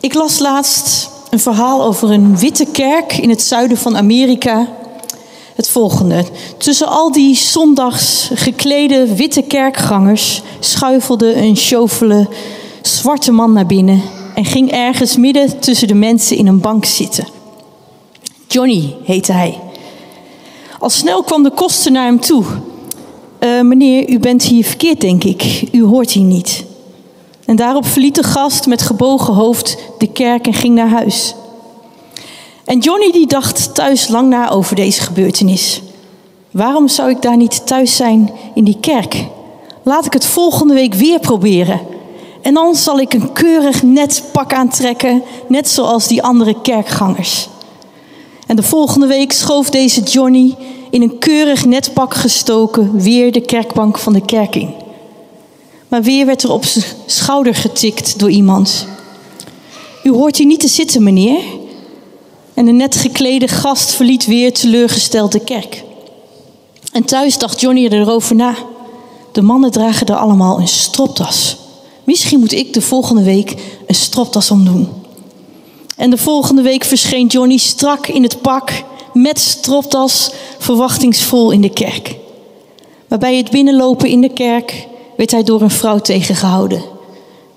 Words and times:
Ik 0.00 0.14
las 0.14 0.38
laatst 0.38 1.10
een 1.30 1.40
verhaal 1.40 1.84
over 1.84 2.10
een 2.10 2.38
witte 2.38 2.66
kerk 2.72 3.18
in 3.18 3.28
het 3.28 3.42
zuiden 3.42 3.76
van 3.76 3.96
Amerika. 3.96 4.68
Het 5.54 5.68
volgende. 5.68 6.24
Tussen 6.58 6.88
al 6.88 7.12
die 7.12 7.36
zondags 7.36 8.30
geklede 8.34 9.14
witte 9.14 9.42
kerkgangers 9.42 10.42
schuifelde 10.60 11.34
een 11.34 11.56
sjovele 11.56 12.28
zwarte 12.82 13.32
man 13.32 13.52
naar 13.52 13.66
binnen 13.66 14.02
en 14.34 14.44
ging 14.44 14.70
ergens 14.70 15.16
midden 15.16 15.58
tussen 15.58 15.88
de 15.88 15.94
mensen 15.94 16.36
in 16.36 16.46
een 16.46 16.60
bank 16.60 16.84
zitten. 16.84 17.26
Johnny 18.48 18.96
heette 19.04 19.32
hij. 19.32 19.60
Al 20.78 20.90
snel 20.90 21.22
kwam 21.22 21.42
de 21.42 21.50
koster 21.50 21.92
naar 21.92 22.04
hem 22.04 22.20
toe. 22.20 22.44
Uh, 23.40 23.60
meneer, 23.60 24.08
u 24.08 24.18
bent 24.18 24.42
hier 24.42 24.64
verkeerd, 24.64 25.00
denk 25.00 25.24
ik. 25.24 25.68
U 25.72 25.84
hoort 25.84 26.10
hier 26.10 26.24
niet. 26.24 26.64
En 27.50 27.56
daarop 27.56 27.86
verliet 27.86 28.14
de 28.14 28.22
gast 28.22 28.66
met 28.66 28.82
gebogen 28.82 29.34
hoofd 29.34 29.76
de 29.98 30.06
kerk 30.06 30.46
en 30.46 30.54
ging 30.54 30.74
naar 30.74 30.88
huis. 30.88 31.34
En 32.64 32.78
Johnny 32.78 33.12
die 33.12 33.26
dacht 33.26 33.74
thuis 33.74 34.08
lang 34.08 34.28
na 34.28 34.50
over 34.50 34.76
deze 34.76 35.00
gebeurtenis. 35.00 35.82
Waarom 36.50 36.88
zou 36.88 37.10
ik 37.10 37.22
daar 37.22 37.36
niet 37.36 37.66
thuis 37.66 37.96
zijn 37.96 38.30
in 38.54 38.64
die 38.64 38.76
kerk? 38.80 39.26
Laat 39.82 40.06
ik 40.06 40.12
het 40.12 40.26
volgende 40.26 40.74
week 40.74 40.94
weer 40.94 41.20
proberen. 41.20 41.80
En 42.42 42.54
dan 42.54 42.74
zal 42.74 43.00
ik 43.00 43.12
een 43.12 43.32
keurig 43.32 43.82
net 43.82 44.24
pak 44.32 44.52
aantrekken, 44.52 45.22
net 45.48 45.68
zoals 45.68 46.06
die 46.06 46.22
andere 46.22 46.60
kerkgangers. 46.60 47.48
En 48.46 48.56
de 48.56 48.62
volgende 48.62 49.06
week 49.06 49.32
schoof 49.32 49.70
deze 49.70 50.02
Johnny 50.02 50.56
in 50.90 51.02
een 51.02 51.18
keurig 51.18 51.64
net 51.64 51.94
pak 51.94 52.14
gestoken 52.14 53.00
weer 53.00 53.32
de 53.32 53.40
kerkbank 53.40 53.98
van 53.98 54.12
de 54.12 54.24
kerk 54.24 54.56
in. 54.56 54.74
Maar 55.90 56.02
weer 56.02 56.26
werd 56.26 56.42
er 56.42 56.52
op 56.52 56.64
zijn 56.64 56.84
schouder 57.06 57.54
getikt 57.54 58.18
door 58.18 58.30
iemand. 58.30 58.86
U 60.02 60.10
hoort 60.10 60.36
hier 60.36 60.46
niet 60.46 60.60
te 60.60 60.68
zitten, 60.68 61.02
meneer. 61.02 61.42
En 62.54 62.64
de 62.64 62.72
net 62.72 62.96
geklede 62.96 63.48
gast 63.48 63.90
verliet 63.90 64.26
weer 64.26 64.52
teleurgesteld 64.52 65.32
de 65.32 65.40
kerk. 65.40 65.84
En 66.92 67.04
thuis 67.04 67.38
dacht 67.38 67.60
Johnny 67.60 67.86
erover 67.86 68.34
na. 68.34 68.54
De 69.32 69.42
mannen 69.42 69.70
dragen 69.70 70.06
er 70.06 70.16
allemaal 70.16 70.60
een 70.60 70.68
stropdas. 70.68 71.56
Misschien 72.04 72.40
moet 72.40 72.52
ik 72.52 72.72
de 72.72 72.80
volgende 72.80 73.22
week 73.22 73.54
een 73.86 73.94
stropdas 73.94 74.50
omdoen. 74.50 74.88
En 75.96 76.10
de 76.10 76.18
volgende 76.18 76.62
week 76.62 76.84
verscheen 76.84 77.26
Johnny 77.26 77.56
strak 77.56 78.06
in 78.06 78.22
het 78.22 78.40
pak 78.40 78.84
met 79.12 79.38
stropdas 79.38 80.30
verwachtingsvol 80.58 81.50
in 81.50 81.60
de 81.60 81.70
kerk. 81.70 82.16
Maar 83.08 83.18
bij 83.18 83.36
het 83.36 83.50
binnenlopen 83.50 84.08
in 84.08 84.20
de 84.20 84.32
kerk 84.32 84.88
werd 85.20 85.32
hij 85.32 85.42
door 85.42 85.62
een 85.62 85.70
vrouw 85.70 85.98
tegengehouden. 85.98 86.82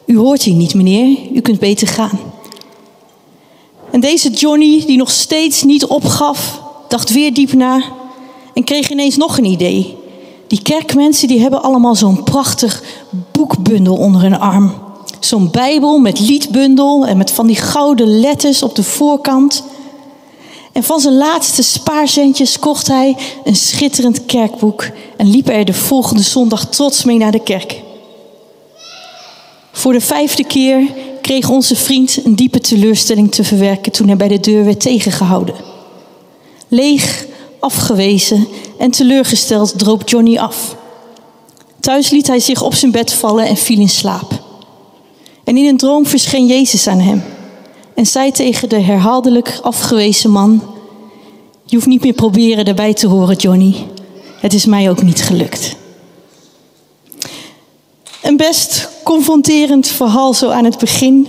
U 0.05 0.17
hoort 0.17 0.43
hier 0.43 0.55
niet, 0.55 0.73
meneer. 0.73 1.17
U 1.33 1.41
kunt 1.41 1.59
beter 1.59 1.87
gaan. 1.87 2.19
En 3.91 3.99
deze 3.99 4.29
Johnny, 4.29 4.83
die 4.85 4.97
nog 4.97 5.11
steeds 5.11 5.63
niet 5.63 5.85
opgaf, 5.85 6.61
dacht 6.87 7.13
weer 7.13 7.33
diep 7.33 7.53
na 7.53 7.83
en 8.53 8.63
kreeg 8.63 8.89
ineens 8.89 9.17
nog 9.17 9.37
een 9.37 9.45
idee. 9.45 9.97
Die 10.47 10.61
kerkmensen 10.61 11.27
die 11.27 11.39
hebben 11.39 11.63
allemaal 11.63 11.95
zo'n 11.95 12.23
prachtig 12.23 12.83
boekbundel 13.31 13.95
onder 13.95 14.21
hun 14.21 14.39
arm. 14.39 14.73
Zo'n 15.19 15.51
Bijbel 15.51 15.99
met 15.99 16.19
liedbundel 16.19 17.05
en 17.05 17.17
met 17.17 17.31
van 17.31 17.47
die 17.47 17.55
gouden 17.55 18.19
letters 18.19 18.63
op 18.63 18.75
de 18.75 18.83
voorkant. 18.83 19.63
En 20.73 20.83
van 20.83 20.99
zijn 20.99 21.17
laatste 21.17 21.63
spaarcentjes 21.63 22.59
kocht 22.59 22.87
hij 22.87 23.15
een 23.43 23.55
schitterend 23.55 24.25
kerkboek 24.25 24.89
en 25.17 25.29
liep 25.29 25.49
er 25.49 25.65
de 25.65 25.73
volgende 25.73 26.21
zondag 26.21 26.65
trots 26.69 27.03
mee 27.03 27.17
naar 27.17 27.31
de 27.31 27.43
kerk. 27.43 27.81
Voor 29.71 29.93
de 29.93 30.01
vijfde 30.01 30.43
keer 30.43 30.87
kreeg 31.21 31.49
onze 31.49 31.75
vriend 31.75 32.25
een 32.25 32.35
diepe 32.35 32.59
teleurstelling 32.59 33.31
te 33.31 33.43
verwerken 33.43 33.91
toen 33.91 34.07
hij 34.07 34.17
bij 34.17 34.27
de 34.27 34.39
deur 34.39 34.65
werd 34.65 34.79
tegengehouden. 34.79 35.55
Leeg, 36.67 37.25
afgewezen 37.59 38.47
en 38.79 38.91
teleurgesteld 38.91 39.79
droop 39.79 40.09
Johnny 40.09 40.37
af. 40.37 40.75
Thuis 41.79 42.09
liet 42.09 42.27
hij 42.27 42.39
zich 42.39 42.61
op 42.61 42.73
zijn 42.73 42.91
bed 42.91 43.13
vallen 43.13 43.45
en 43.45 43.57
viel 43.57 43.79
in 43.79 43.89
slaap. 43.89 44.41
En 45.43 45.57
in 45.57 45.67
een 45.67 45.77
droom 45.77 46.05
verscheen 46.05 46.45
Jezus 46.45 46.87
aan 46.87 46.99
hem 46.99 47.23
en 47.95 48.05
zei 48.05 48.31
tegen 48.31 48.69
de 48.69 48.79
herhaaldelijk 48.79 49.59
afgewezen 49.61 50.29
man: 50.31 50.63
Je 51.65 51.75
hoeft 51.75 51.87
niet 51.87 52.03
meer 52.03 52.13
proberen 52.13 52.65
erbij 52.65 52.93
te 52.93 53.07
horen, 53.07 53.35
Johnny. 53.35 53.75
Het 54.39 54.53
is 54.53 54.65
mij 54.65 54.89
ook 54.89 55.01
niet 55.01 55.21
gelukt. 55.21 55.75
Een 58.21 58.37
best 58.37 58.89
confronterend 59.03 59.87
verhaal 59.87 60.33
zo 60.33 60.49
aan 60.49 60.65
het 60.65 60.77
begin. 60.77 61.27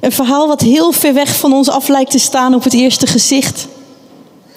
Een 0.00 0.12
verhaal 0.12 0.46
wat 0.46 0.60
heel 0.60 0.92
ver 0.92 1.14
weg 1.14 1.36
van 1.36 1.52
ons 1.52 1.68
af 1.68 1.88
lijkt 1.88 2.10
te 2.10 2.18
staan 2.18 2.54
op 2.54 2.64
het 2.64 2.72
eerste 2.72 3.06
gezicht. 3.06 3.66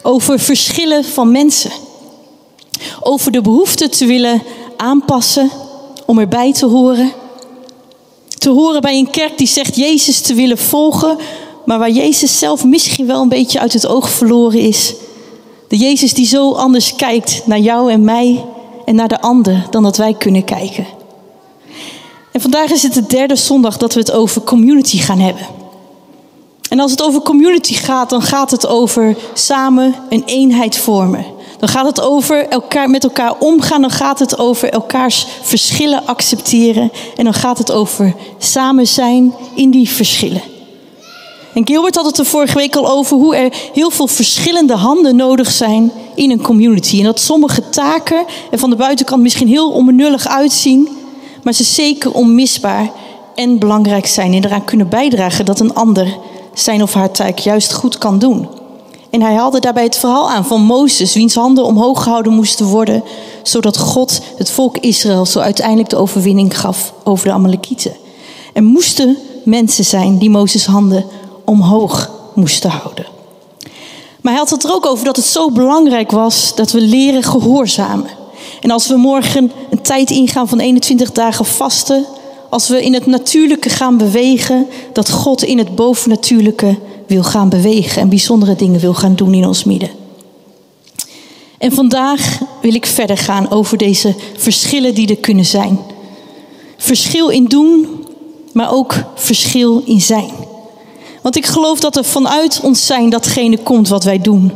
Over 0.02 0.40
verschillen 0.40 1.06
van 1.06 1.32
mensen. 1.32 1.72
Over 3.00 3.32
de 3.32 3.42
behoefte 3.42 3.90
te 3.90 4.06
willen 4.06 4.44
aanpassen 4.78 5.52
om 6.06 6.20
erbij 6.20 6.54
te 6.54 6.66
horen. 6.66 7.12
Te 8.42 8.50
horen 8.50 8.82
bij 8.82 8.98
een 8.98 9.10
kerk 9.10 9.38
die 9.38 9.48
zegt 9.48 9.76
Jezus 9.76 10.22
te 10.22 10.34
willen 10.34 10.58
volgen, 10.58 11.18
maar 11.66 11.80
waar 11.80 11.92
Jezus 11.92 12.40
zelf 12.40 12.66
misschien 12.66 13.08
wel 13.08 13.22
een 13.22 13.30
beetje 13.30 13.60
uit 13.60 13.74
het 13.74 13.88
oog 13.88 14.10
verloren 14.10 14.60
is. 14.60 14.94
De 15.68 15.78
Jezus 15.78 16.14
die 16.14 16.26
zo 16.26 16.52
anders 16.52 16.96
kijkt 16.96 17.42
naar 17.46 17.60
jou 17.60 17.92
en 17.92 18.04
mij 18.04 18.46
en 18.86 18.96
naar 18.96 19.08
de 19.08 19.22
ander 19.22 19.68
dan 19.70 19.84
dat 19.84 19.98
wij 19.98 20.14
kunnen 20.14 20.44
kijken. 20.44 20.88
En 22.32 22.42
vandaag 22.42 22.72
is 22.72 22.84
het 22.84 22.94
de 22.94 23.06
derde 23.06 23.36
zondag 23.36 23.78
dat 23.78 23.94
we 23.94 24.00
het 24.00 24.12
over 24.12 24.42
community 24.42 24.98
gaan 24.98 25.20
hebben. 25.20 25.46
En 26.70 26.80
als 26.80 26.92
het 26.92 27.04
over 27.04 27.22
community 27.22 27.74
gaat, 27.74 28.10
dan 28.10 28.22
gaat 28.22 28.52
het 28.52 28.68
over 28.68 29.18
samen 29.34 29.96
een 30.10 30.24
eenheid 30.26 30.78
vormen. 30.78 31.26
Dan 31.62 31.70
gaat 31.70 31.86
het 31.86 32.02
over 32.02 32.48
elkaar, 32.48 32.90
met 32.90 33.04
elkaar 33.04 33.34
omgaan. 33.40 33.82
Dan 33.82 33.90
gaat 33.90 34.20
het 34.20 34.38
over 34.38 34.70
elkaars 34.70 35.28
verschillen 35.42 36.06
accepteren. 36.06 36.92
En 37.18 37.24
dan 37.24 37.34
gaat 37.34 37.58
het 37.58 37.72
over 37.72 38.16
samen 38.38 38.88
zijn 38.88 39.34
in 39.56 39.72
die 39.72 39.90
verschillen. 39.90 40.42
En 41.54 41.68
Gilbert 41.68 41.96
had 41.96 42.06
het 42.06 42.18
er 42.18 42.26
vorige 42.26 42.58
week 42.58 42.76
al 42.76 42.90
over 42.90 43.18
hoe 43.18 43.36
er 43.36 43.54
heel 43.74 43.90
veel 43.90 44.08
verschillende 44.08 44.76
handen 44.76 45.16
nodig 45.16 45.52
zijn 45.52 45.92
in 46.16 46.32
een 46.32 46.42
community. 46.42 46.98
En 46.98 47.04
dat 47.04 47.20
sommige 47.20 47.70
taken 47.70 48.26
er 48.52 48.60
van 48.60 48.70
de 48.70 48.76
buitenkant 48.76 49.22
misschien 49.22 49.48
heel 49.48 49.72
onbenullig 49.72 50.28
uitzien, 50.28 50.90
maar 51.44 51.54
ze 51.54 51.64
zeker 51.64 52.12
onmisbaar 52.12 52.92
en 53.36 53.60
belangrijk 53.60 54.06
zijn 54.06 54.34
en 54.34 54.46
eraan 54.46 54.66
kunnen 54.66 54.90
bijdragen 54.90 55.46
dat 55.46 55.60
een 55.60 55.74
ander 55.74 56.18
zijn 56.54 56.82
of 56.82 56.94
haar 56.94 57.12
taak 57.12 57.38
juist 57.38 57.74
goed 57.74 57.98
kan 57.98 58.20
doen. 58.20 58.61
En 59.12 59.22
hij 59.22 59.34
haalde 59.34 59.60
daarbij 59.60 59.84
het 59.84 59.98
verhaal 59.98 60.30
aan 60.30 60.46
van 60.46 60.62
Mozes, 60.62 61.14
wiens 61.14 61.36
handen 61.36 61.66
omhoog 61.66 62.04
gehouden 62.04 62.34
moesten 62.34 62.66
worden, 62.66 63.04
zodat 63.44 63.78
God 63.78 64.22
het 64.38 64.50
volk 64.50 64.78
Israël 64.78 65.26
zo 65.26 65.40
uiteindelijk 65.40 65.90
de 65.90 65.96
overwinning 65.96 66.60
gaf 66.60 66.94
over 67.04 67.28
de 67.28 67.34
Amalekieten. 67.34 67.96
Er 68.54 68.64
moesten 68.64 69.18
mensen 69.44 69.86
zijn 69.86 70.18
die 70.18 70.30
Mozes 70.30 70.66
handen 70.66 71.06
omhoog 71.46 72.10
moesten 72.34 72.70
houden. 72.70 73.06
Maar 74.22 74.32
hij 74.32 74.42
had 74.42 74.50
het 74.50 74.64
er 74.64 74.74
ook 74.74 74.86
over 74.86 75.06
dat 75.06 75.16
het 75.16 75.26
zo 75.26 75.52
belangrijk 75.52 76.12
was 76.12 76.56
dat 76.56 76.72
we 76.72 76.82
leren 76.82 77.24
gehoorzamen. 77.24 78.10
En 78.62 78.72
als 78.72 78.88
we 78.88 78.96
morgen 78.96 79.52
een 79.70 79.82
tijd 79.82 80.10
ingaan 80.10 80.48
van 80.48 80.60
21 80.60 81.12
dagen 81.12 81.46
vasten, 81.46 82.06
als 82.50 82.68
we 82.68 82.84
in 82.84 82.94
het 82.94 83.06
natuurlijke 83.06 83.70
gaan 83.70 83.98
bewegen, 83.98 84.68
dat 84.94 85.10
God 85.10 85.44
in 85.44 85.58
het 85.58 85.76
bovennatuurlijke 85.76 86.78
wil 87.14 87.24
gaan 87.24 87.50
bewegen 87.50 88.02
en 88.02 88.10
bijzondere 88.10 88.56
dingen 88.56 88.80
wil 88.80 88.94
gaan 88.94 89.16
doen 89.16 89.34
in 89.34 89.46
ons 89.46 89.64
midden. 89.64 89.90
En 91.58 91.72
vandaag 91.72 92.40
wil 92.62 92.74
ik 92.74 92.86
verder 92.86 93.18
gaan 93.18 93.52
over 93.52 93.78
deze 93.78 94.16
verschillen 94.38 94.94
die 94.94 95.08
er 95.08 95.18
kunnen 95.18 95.46
zijn. 95.46 95.80
Verschil 96.78 97.30
in 97.30 97.46
doen, 97.46 98.06
maar 98.54 98.72
ook 98.72 98.94
verschil 99.16 99.82
in 99.86 100.02
zijn. 100.02 100.32
Want 101.22 101.36
ik 101.36 101.46
geloof 101.46 101.80
dat 101.80 101.96
er 101.96 102.06
vanuit 102.06 102.60
ons 102.64 102.86
zijn 102.86 103.10
datgene 103.10 103.58
komt 103.58 103.88
wat 103.88 104.04
wij 104.04 104.20
doen. 104.20 104.52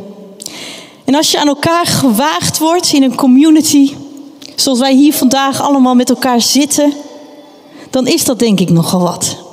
En 1.04 1.14
als 1.14 1.30
je 1.30 1.40
aan 1.40 1.48
elkaar 1.48 1.86
gewaagd 1.86 2.58
wordt 2.58 2.92
in 2.92 3.02
een 3.02 3.14
community, 3.14 3.92
zoals 4.54 4.78
wij 4.78 4.94
hier 4.94 5.14
vandaag 5.14 5.60
allemaal 5.60 5.94
met 5.94 6.10
elkaar 6.10 6.40
zitten, 6.40 6.92
dan 7.90 8.06
is 8.06 8.24
dat 8.24 8.38
denk 8.38 8.60
ik 8.60 8.70
nogal 8.70 9.00
wat. 9.00 9.45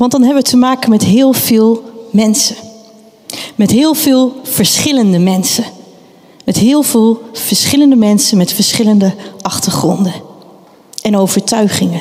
Want 0.00 0.12
dan 0.12 0.22
hebben 0.22 0.42
we 0.42 0.48
te 0.48 0.56
maken 0.56 0.90
met 0.90 1.04
heel 1.04 1.32
veel 1.32 1.82
mensen. 2.10 2.56
Met 3.54 3.70
heel 3.70 3.94
veel 3.94 4.40
verschillende 4.42 5.18
mensen. 5.18 5.64
Met 6.44 6.56
heel 6.56 6.82
veel 6.82 7.22
verschillende 7.32 7.96
mensen 7.96 8.36
met 8.36 8.52
verschillende 8.52 9.14
achtergronden 9.40 10.12
en 11.02 11.16
overtuigingen. 11.16 12.00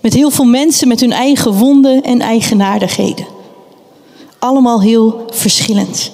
Met 0.00 0.14
heel 0.14 0.30
veel 0.30 0.44
mensen 0.44 0.88
met 0.88 1.00
hun 1.00 1.12
eigen 1.12 1.52
wonden 1.52 2.02
en 2.02 2.20
eigenaardigheden. 2.20 3.26
Allemaal 4.38 4.80
heel 4.80 5.24
verschillend. 5.30 6.10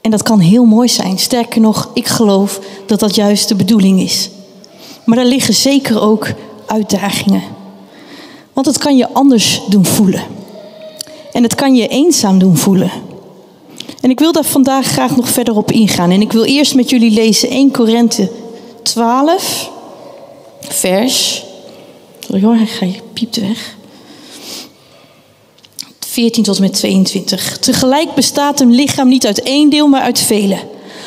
En 0.00 0.10
dat 0.10 0.22
kan 0.22 0.38
heel 0.38 0.64
mooi 0.64 0.88
zijn. 0.88 1.18
Sterker 1.18 1.60
nog, 1.60 1.90
ik 1.94 2.06
geloof 2.06 2.60
dat 2.86 3.00
dat 3.00 3.14
juist 3.14 3.48
de 3.48 3.54
bedoeling 3.54 4.00
is. 4.00 4.30
Maar 5.04 5.18
er 5.18 5.24
liggen 5.24 5.54
zeker 5.54 6.00
ook 6.00 6.28
uitdagingen. 6.66 7.42
Want 8.54 8.66
het 8.66 8.78
kan 8.78 8.96
je 8.96 9.12
anders 9.12 9.60
doen 9.68 9.84
voelen. 9.84 10.22
En 11.32 11.42
het 11.42 11.54
kan 11.54 11.74
je 11.74 11.88
eenzaam 11.88 12.38
doen 12.38 12.56
voelen. 12.56 12.90
En 14.00 14.10
ik 14.10 14.18
wil 14.18 14.32
daar 14.32 14.44
vandaag 14.44 14.86
graag 14.86 15.16
nog 15.16 15.28
verder 15.28 15.56
op 15.56 15.72
ingaan. 15.72 16.10
En 16.10 16.20
ik 16.20 16.32
wil 16.32 16.44
eerst 16.44 16.74
met 16.74 16.90
jullie 16.90 17.10
lezen 17.10 17.48
1 17.48 17.70
Korinthe 17.70 18.30
12, 18.82 19.70
vers. 20.60 21.44
Sorry 22.18 22.42
hoor, 22.42 22.56
hij 22.56 23.00
piept 23.12 23.36
weg. 23.36 23.76
14 26.06 26.42
tot 26.42 26.56
en 26.56 26.62
met 26.62 26.72
22. 26.72 27.58
Tegelijk 27.58 28.14
bestaat 28.14 28.60
een 28.60 28.74
lichaam 28.74 29.08
niet 29.08 29.26
uit 29.26 29.42
één 29.42 29.70
deel, 29.70 29.88
maar 29.88 30.00
uit 30.00 30.18
vele. 30.18 30.58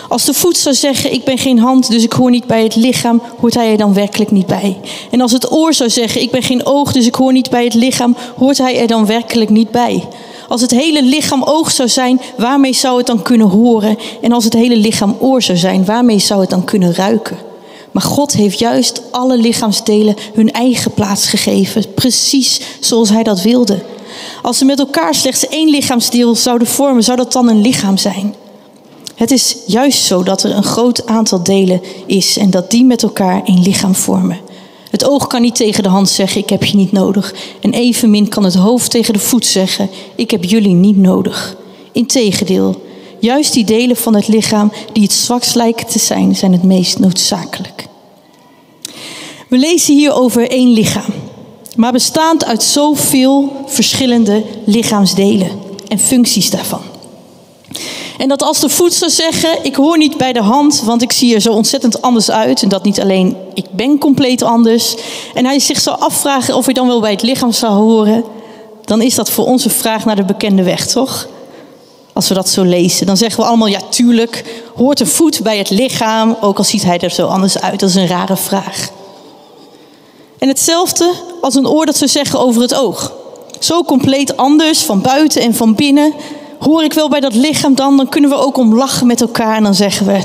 Als 0.08 0.26
de 0.26 0.34
voet 0.34 0.58
zou 0.58 0.76
zeggen, 0.76 1.14
ik 1.14 1.24
ben 1.24 1.38
geen 1.38 1.60
hand, 1.60 1.92
dus 1.92 2.04
ik 2.04 2.12
hoor 2.14 2.30
niet 2.30 2.48
bij 2.48 2.64
het 2.64 2.76
lichaam, 2.76 3.22
hoort 3.40 3.54
hij 3.54 3.72
er 3.72 3.78
dan 3.78 3.94
werkelijk 3.94 4.32
niet 4.32 4.46
bij. 4.46 4.78
En 5.12 5.22
als 5.22 5.32
het 5.32 5.52
oor 5.52 5.74
zou 5.74 5.90
zeggen, 5.90 6.22
ik 6.22 6.32
ben 6.32 6.44
geen 6.44 6.66
oog, 6.66 6.92
dus 6.92 7.06
ik 7.06 7.16
hoor 7.16 7.32
niet 7.32 7.50
bij 7.50 7.64
het 7.64 7.74
lichaam, 7.74 8.16
hoort 8.38 8.58
hij 8.58 8.80
er 8.80 8.88
dan 8.88 9.06
werkelijk 9.06 9.50
niet 9.50 9.72
bij. 9.72 10.08
Als 10.48 10.62
het 10.62 10.72
hele 10.72 11.04
lichaam 11.04 11.44
oog 11.44 11.72
zou 11.72 11.90
zijn, 11.90 12.22
waarmee 12.38 12.74
zou 12.74 12.98
het 12.98 13.08
dan 13.08 13.22
kunnen 13.22 13.48
horen? 13.48 13.98
En 14.22 14.32
als 14.32 14.44
het 14.44 14.54
hele 14.54 14.78
lichaam 14.78 15.16
oor 15.20 15.42
zou 15.42 15.58
zijn, 15.58 15.86
waarmee 15.86 16.20
zou 16.20 16.42
het 16.42 16.50
dan 16.50 16.64
kunnen 16.64 16.96
ruiken? 16.96 17.38
Maar 17.92 18.04
God 18.04 18.34
heeft 18.34 18.60
juist 18.60 19.02
alle 19.12 19.38
lichaamsdelen 19.38 20.16
hun 20.34 20.52
eigen 20.52 20.92
plaats 20.92 21.28
gegeven, 21.28 21.94
precies 21.94 22.62
zoals 22.80 23.10
Hij 23.10 23.24
dat 23.24 23.42
wilde. 23.42 23.84
Als 24.42 24.58
ze 24.58 24.66
met 24.66 24.80
elkaar 24.80 25.16
slechts 25.16 25.48
één 25.48 25.70
lichaamsdeel 25.70 26.36
zouden 26.36 26.68
vormen, 26.68 27.04
zou 27.04 27.18
dat 27.18 27.32
dan 27.32 27.50
een 27.50 27.62
lichaam 27.62 27.98
zijn? 27.98 28.36
Het 29.18 29.32
is 29.32 29.58
juist 29.66 30.04
zo 30.04 30.24
dat 30.24 30.44
er 30.44 30.52
een 30.52 30.64
groot 30.64 31.06
aantal 31.06 31.44
delen 31.44 31.82
is 32.06 32.38
en 32.38 32.50
dat 32.50 32.72
die 32.72 32.86
met 32.86 33.04
elkaar 33.04 33.42
een 33.46 33.62
lichaam 33.62 33.96
vormen. 33.96 34.40
Het 34.90 35.06
oog 35.06 35.28
kan 35.28 35.42
niet 35.42 35.56
tegen 35.56 35.84
de 35.84 35.90
hand 35.90 36.10
zeggen: 36.10 36.42
Ik 36.42 36.50
heb 36.50 36.64
je 36.64 36.78
niet 36.78 36.92
nodig. 36.92 37.36
En 37.62 37.74
evenmin 37.74 38.30
kan 38.30 38.44
het 38.44 38.56
hoofd 38.56 38.92
tegen 38.92 39.14
de 39.14 39.20
voet 39.20 39.46
zeggen: 39.46 39.90
Ik 40.16 40.32
heb 40.32 40.44
jullie 40.44 40.74
niet 40.74 40.98
nodig. 40.98 41.56
Integendeel, 41.92 42.82
juist 43.20 43.54
die 43.54 43.66
delen 43.66 43.96
van 43.96 44.16
het 44.16 44.28
lichaam 44.28 44.72
die 44.94 45.04
het 45.04 45.14
zwakst 45.14 45.56
lijken 45.56 45.88
te 45.88 46.00
zijn, 46.00 46.36
zijn 46.36 46.52
het 46.52 46.64
meest 46.64 47.00
noodzakelijk. 47.00 47.88
We 49.50 49.58
lezen 49.58 49.96
hier 49.96 50.14
over 50.14 50.50
één 50.50 50.70
lichaam, 50.70 51.14
maar 51.76 51.92
bestaand 51.92 52.46
uit 52.46 52.64
zoveel 52.64 53.64
verschillende 53.66 54.44
lichaamsdelen 54.66 55.50
en 55.88 56.00
functies 56.00 56.50
daarvan. 56.50 56.87
En 58.18 58.28
dat 58.28 58.44
als 58.44 58.60
de 58.60 58.70
zou 58.70 59.12
zeggen, 59.12 59.66
ik 59.66 59.76
hoor 59.76 59.98
niet 59.98 60.18
bij 60.18 60.34
de 60.34 60.42
hand, 60.42 60.82
want 60.86 61.02
ik 61.02 61.12
zie 61.12 61.36
er 61.36 61.42
zo 61.42 61.52
ontzettend 61.52 62.02
anders 62.02 62.32
uit. 62.32 62.62
En 62.62 62.70
dat 62.70 62.84
niet 62.84 63.02
alleen, 63.02 63.38
ik 63.54 63.66
ben 63.72 63.98
compleet 63.98 64.42
anders. 64.42 64.96
En 65.34 65.46
hij 65.46 65.60
zich 65.60 65.80
zou 65.80 66.00
afvragen 66.00 66.56
of 66.56 66.66
hij 66.66 66.74
dan 66.74 66.88
wel 66.88 67.00
bij 67.00 67.12
het 67.12 67.22
lichaam 67.22 67.52
zou 67.52 67.74
horen. 67.74 68.24
Dan 68.84 69.02
is 69.02 69.16
dat 69.16 69.30
voor 69.30 69.46
ons 69.46 69.66
een 69.66 69.72
vraag 69.72 70.06
naar 70.06 70.16
de 70.16 70.24
bekende 70.24 70.64
weg, 70.64 70.88
toch? 70.88 71.28
Als 72.14 72.28
we 72.28 72.34
dat 72.34 72.50
zo 72.50 72.64
lezen, 72.64 73.06
dan 73.06 73.18
zeggen 73.18 73.40
we 73.40 73.48
allemaal, 73.48 73.68
ja 73.68 73.80
tuurlijk, 73.90 74.62
hoort 74.76 75.00
een 75.00 75.08
voet 75.08 75.44
bij 75.44 75.58
het 75.58 75.70
lichaam, 75.70 76.38
ook 76.42 76.58
al 76.58 76.64
ziet 76.64 76.84
hij 76.84 77.00
er 77.00 77.12
zo 77.12 77.28
anders 77.28 77.60
uit. 77.60 77.80
Dat 77.80 77.90
is 77.90 77.96
een 77.96 78.08
rare 78.08 78.38
vraag. 78.38 78.90
En 80.38 80.48
hetzelfde 80.48 81.12
als 81.42 81.56
een 81.56 81.68
oor 81.68 81.86
dat 81.86 81.98
zou 81.98 82.10
zeggen 82.10 82.40
over 82.40 82.62
het 82.62 82.76
oog. 82.76 83.14
Zo 83.60 83.84
compleet 83.84 84.38
anders 84.38 84.84
van 84.84 85.02
buiten 85.02 85.42
en 85.42 85.56
van 85.56 85.76
binnen 85.76 86.14
hoor 86.60 86.84
ik 86.84 86.94
wel 86.94 87.10
bij 87.10 87.20
dat 87.20 87.36
lichaam 87.36 87.76
dan, 87.76 87.98
dan 87.98 88.10
kunnen 88.10 88.30
we 88.30 88.36
ook 88.36 88.58
om 88.58 88.76
lachen 88.76 89.08
met 89.08 89.22
elkaar. 89.22 89.56
En 89.56 89.64
dan 89.64 89.76
zeggen 89.76 90.06
we, 90.06 90.20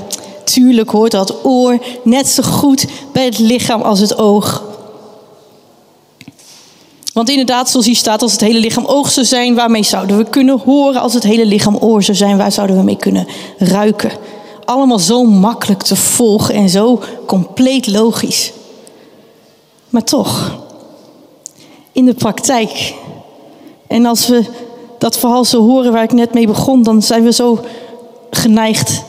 tuurlijk 0.45 0.91
hoort 0.91 1.11
dat 1.11 1.45
oor 1.45 1.79
net 2.05 2.29
zo 2.29 2.43
goed 2.43 2.87
bij 3.13 3.25
het 3.25 3.39
lichaam 3.39 3.83
als 3.83 4.01
het 4.01 4.19
oog. 4.19 4.63
Want 7.13 7.29
inderdaad, 7.29 7.71
zoals 7.71 7.87
hier 7.87 7.97
staat, 7.97 8.23
als 8.23 8.33
het 8.33 8.41
hele 8.41 8.59
lichaam 8.59 8.85
oog 8.85 9.11
zou 9.11 9.27
zijn, 9.27 9.55
waarmee 9.55 9.83
zouden 9.83 10.17
we 10.17 10.25
kunnen 10.25 10.59
horen? 10.59 11.01
Als 11.01 11.15
het 11.15 11.23
hele 11.23 11.47
lichaam 11.47 11.77
oor 11.77 12.03
zou 12.03 12.17
zijn, 12.17 12.37
waar 12.37 12.53
zouden 12.53 12.77
we 12.77 12.83
mee 12.83 12.97
kunnen 12.97 13.27
ruiken? 13.59 14.11
Allemaal 14.65 14.99
zo 14.99 15.25
makkelijk 15.25 15.83
te 15.83 15.97
volgen 15.97 16.55
en 16.55 16.69
zo 16.69 17.03
compleet 17.27 17.87
logisch. 17.87 18.53
Maar 19.89 20.05
toch, 20.05 20.59
in 21.93 22.05
de 22.05 22.15
praktijk. 22.15 22.95
En 23.87 24.07
als 24.07 24.27
we 24.27 24.45
dat 25.03 25.19
verhaal 25.19 25.45
zo 25.45 25.67
horen 25.67 25.93
waar 25.93 26.03
ik 26.03 26.13
net 26.13 26.35
mee 26.35 26.47
begon, 26.47 26.83
dan 26.83 27.03
zijn 27.03 27.23
we 27.23 27.33
zo 27.33 27.65
geneigd 28.31 29.03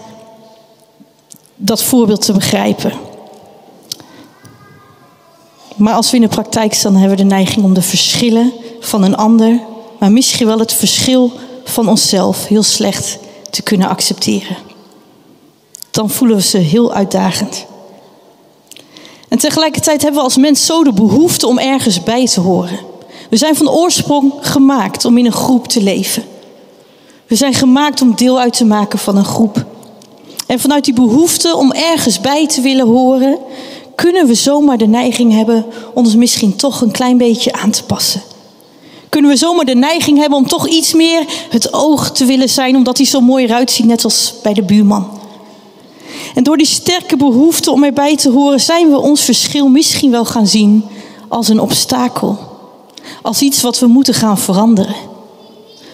dat 1.56 1.84
voorbeeld 1.84 2.22
te 2.22 2.34
begrijpen. 2.34 2.94
Maar 5.76 5.94
als 5.94 6.10
we 6.10 6.16
in 6.16 6.22
de 6.22 6.28
praktijk 6.28 6.74
staan, 6.74 6.96
hebben 6.96 7.18
we 7.18 7.24
de 7.24 7.30
neiging 7.30 7.66
om 7.66 7.74
de 7.74 7.82
verschillen 7.82 8.54
van 8.80 9.04
een 9.04 9.16
ander, 9.16 9.60
maar 10.00 10.12
misschien 10.12 10.48
wel 10.48 10.60
het 10.60 10.74
verschil 10.74 11.32
van 11.64 11.90
onszelf 11.90 12.48
heel 12.48 12.64
slecht 12.64 13.18
te 13.50 13.62
kunnen 13.62 13.88
accepteren. 13.88 14.58
Dan 15.92 16.10
voelen 16.10 16.38
we 16.38 16.44
ze 16.44 16.58
heel 16.58 16.94
uitdagend. 16.94 17.66
En 19.28 19.38
tegelijkertijd 19.38 20.02
hebben 20.02 20.20
we 20.20 20.26
als 20.26 20.38
mens 20.38 20.66
zo 20.66 20.84
de 20.84 20.94
behoefte 20.94 21.48
om 21.48 21.60
ergens 21.60 22.04
bij 22.04 22.26
te 22.26 22.40
horen. 22.40 22.93
We 23.34 23.40
zijn 23.40 23.56
van 23.56 23.70
oorsprong 23.70 24.34
gemaakt 24.42 25.06
om 25.06 25.18
in 25.18 25.26
een 25.26 25.32
groep 25.32 25.68
te 25.68 25.84
leven. 25.84 26.24
We 27.28 27.36
zijn 27.36 27.54
gemaakt 27.54 28.02
om 28.02 28.16
deel 28.16 28.40
uit 28.40 28.58
te 28.58 28.66
maken 28.66 29.00
van 29.00 29.18
een 29.18 29.26
groep. 29.26 29.66
En 30.48 30.60
vanuit 30.60 30.86
die 30.86 30.94
behoefte 30.94 31.56
om 31.56 31.72
ergens 31.72 32.20
bij 32.20 32.48
te 32.48 32.62
willen 32.62 32.88
horen, 32.88 33.38
kunnen 33.96 34.28
we 34.28 34.34
zomaar 34.34 34.78
de 34.78 34.88
neiging 34.88 35.34
hebben 35.34 35.66
ons 35.94 36.16
misschien 36.16 36.56
toch 36.56 36.82
een 36.82 36.92
klein 36.92 37.18
beetje 37.18 37.54
aan 37.54 37.72
te 37.72 37.84
passen. 37.84 38.22
Kunnen 39.10 39.32
we 39.32 39.38
zomaar 39.38 39.66
de 39.66 39.76
neiging 39.76 40.20
hebben 40.20 40.38
om 40.38 40.48
toch 40.48 40.68
iets 40.68 40.94
meer 40.94 41.26
het 41.50 41.74
oog 41.74 42.12
te 42.12 42.26
willen 42.26 42.50
zijn, 42.50 42.76
omdat 42.76 42.98
hij 42.98 43.06
zo 43.06 43.22
mooi 43.22 43.46
eruit 43.46 43.72
ziet, 43.72 43.86
net 43.86 44.04
als 44.04 44.34
bij 44.44 44.54
de 44.54 44.64
buurman. 44.64 45.20
En 46.36 46.44
door 46.44 46.58
die 46.58 46.68
sterke 46.68 47.18
behoefte 47.18 47.72
om 47.72 47.84
erbij 47.84 48.16
te 48.16 48.30
horen, 48.30 48.62
zijn 48.62 48.90
we 48.90 49.00
ons 49.00 49.22
verschil 49.22 49.68
misschien 49.68 50.12
wel 50.12 50.26
gaan 50.26 50.48
zien 50.48 50.86
als 51.28 51.48
een 51.48 51.60
obstakel 51.60 52.52
als 53.22 53.42
iets 53.42 53.62
wat 53.62 53.80
we 53.80 53.88
moeten 53.88 54.14
gaan 54.14 54.38
veranderen. 54.38 54.96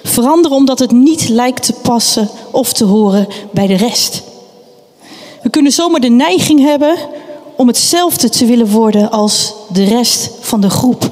Veranderen 0.04 0.58
omdat 0.58 0.80
het 0.80 0.92
niet 0.92 1.30
lijkt 1.30 1.64
te 1.64 1.74
passen 1.74 2.30
of 2.52 2.74
te 2.74 2.84
horen 2.84 3.28
bij 3.52 3.68
de 3.68 3.76
rest. 3.76 4.22
We 5.44 5.50
kunnen 5.50 5.72
zomaar 5.72 6.00
de 6.00 6.10
neiging 6.10 6.60
hebben 6.60 6.98
om 7.56 7.68
hetzelfde 7.68 8.30
te 8.30 8.46
willen 8.46 8.70
worden 8.70 9.12
als 9.12 9.54
de 9.74 9.84
rest 9.84 10.30
van 10.40 10.62
de 10.62 10.70
groep. 10.70 11.12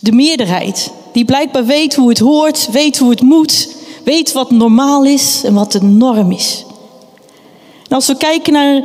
De 0.00 0.12
meerderheid, 0.12 0.90
die 1.12 1.24
blijkbaar 1.24 1.64
weet 1.64 1.94
hoe 1.94 2.08
het 2.08 2.18
hoort, 2.18 2.68
weet 2.72 2.98
hoe 2.98 3.10
het 3.10 3.20
moet, 3.20 3.68
weet 4.04 4.32
wat 4.32 4.50
normaal 4.50 5.04
is 5.04 5.40
en 5.44 5.54
wat 5.54 5.72
de 5.72 5.82
norm 5.82 6.32
is. 6.32 6.64
Als 7.88 8.06
we 8.06 8.16
kijken 8.16 8.52
naar 8.52 8.84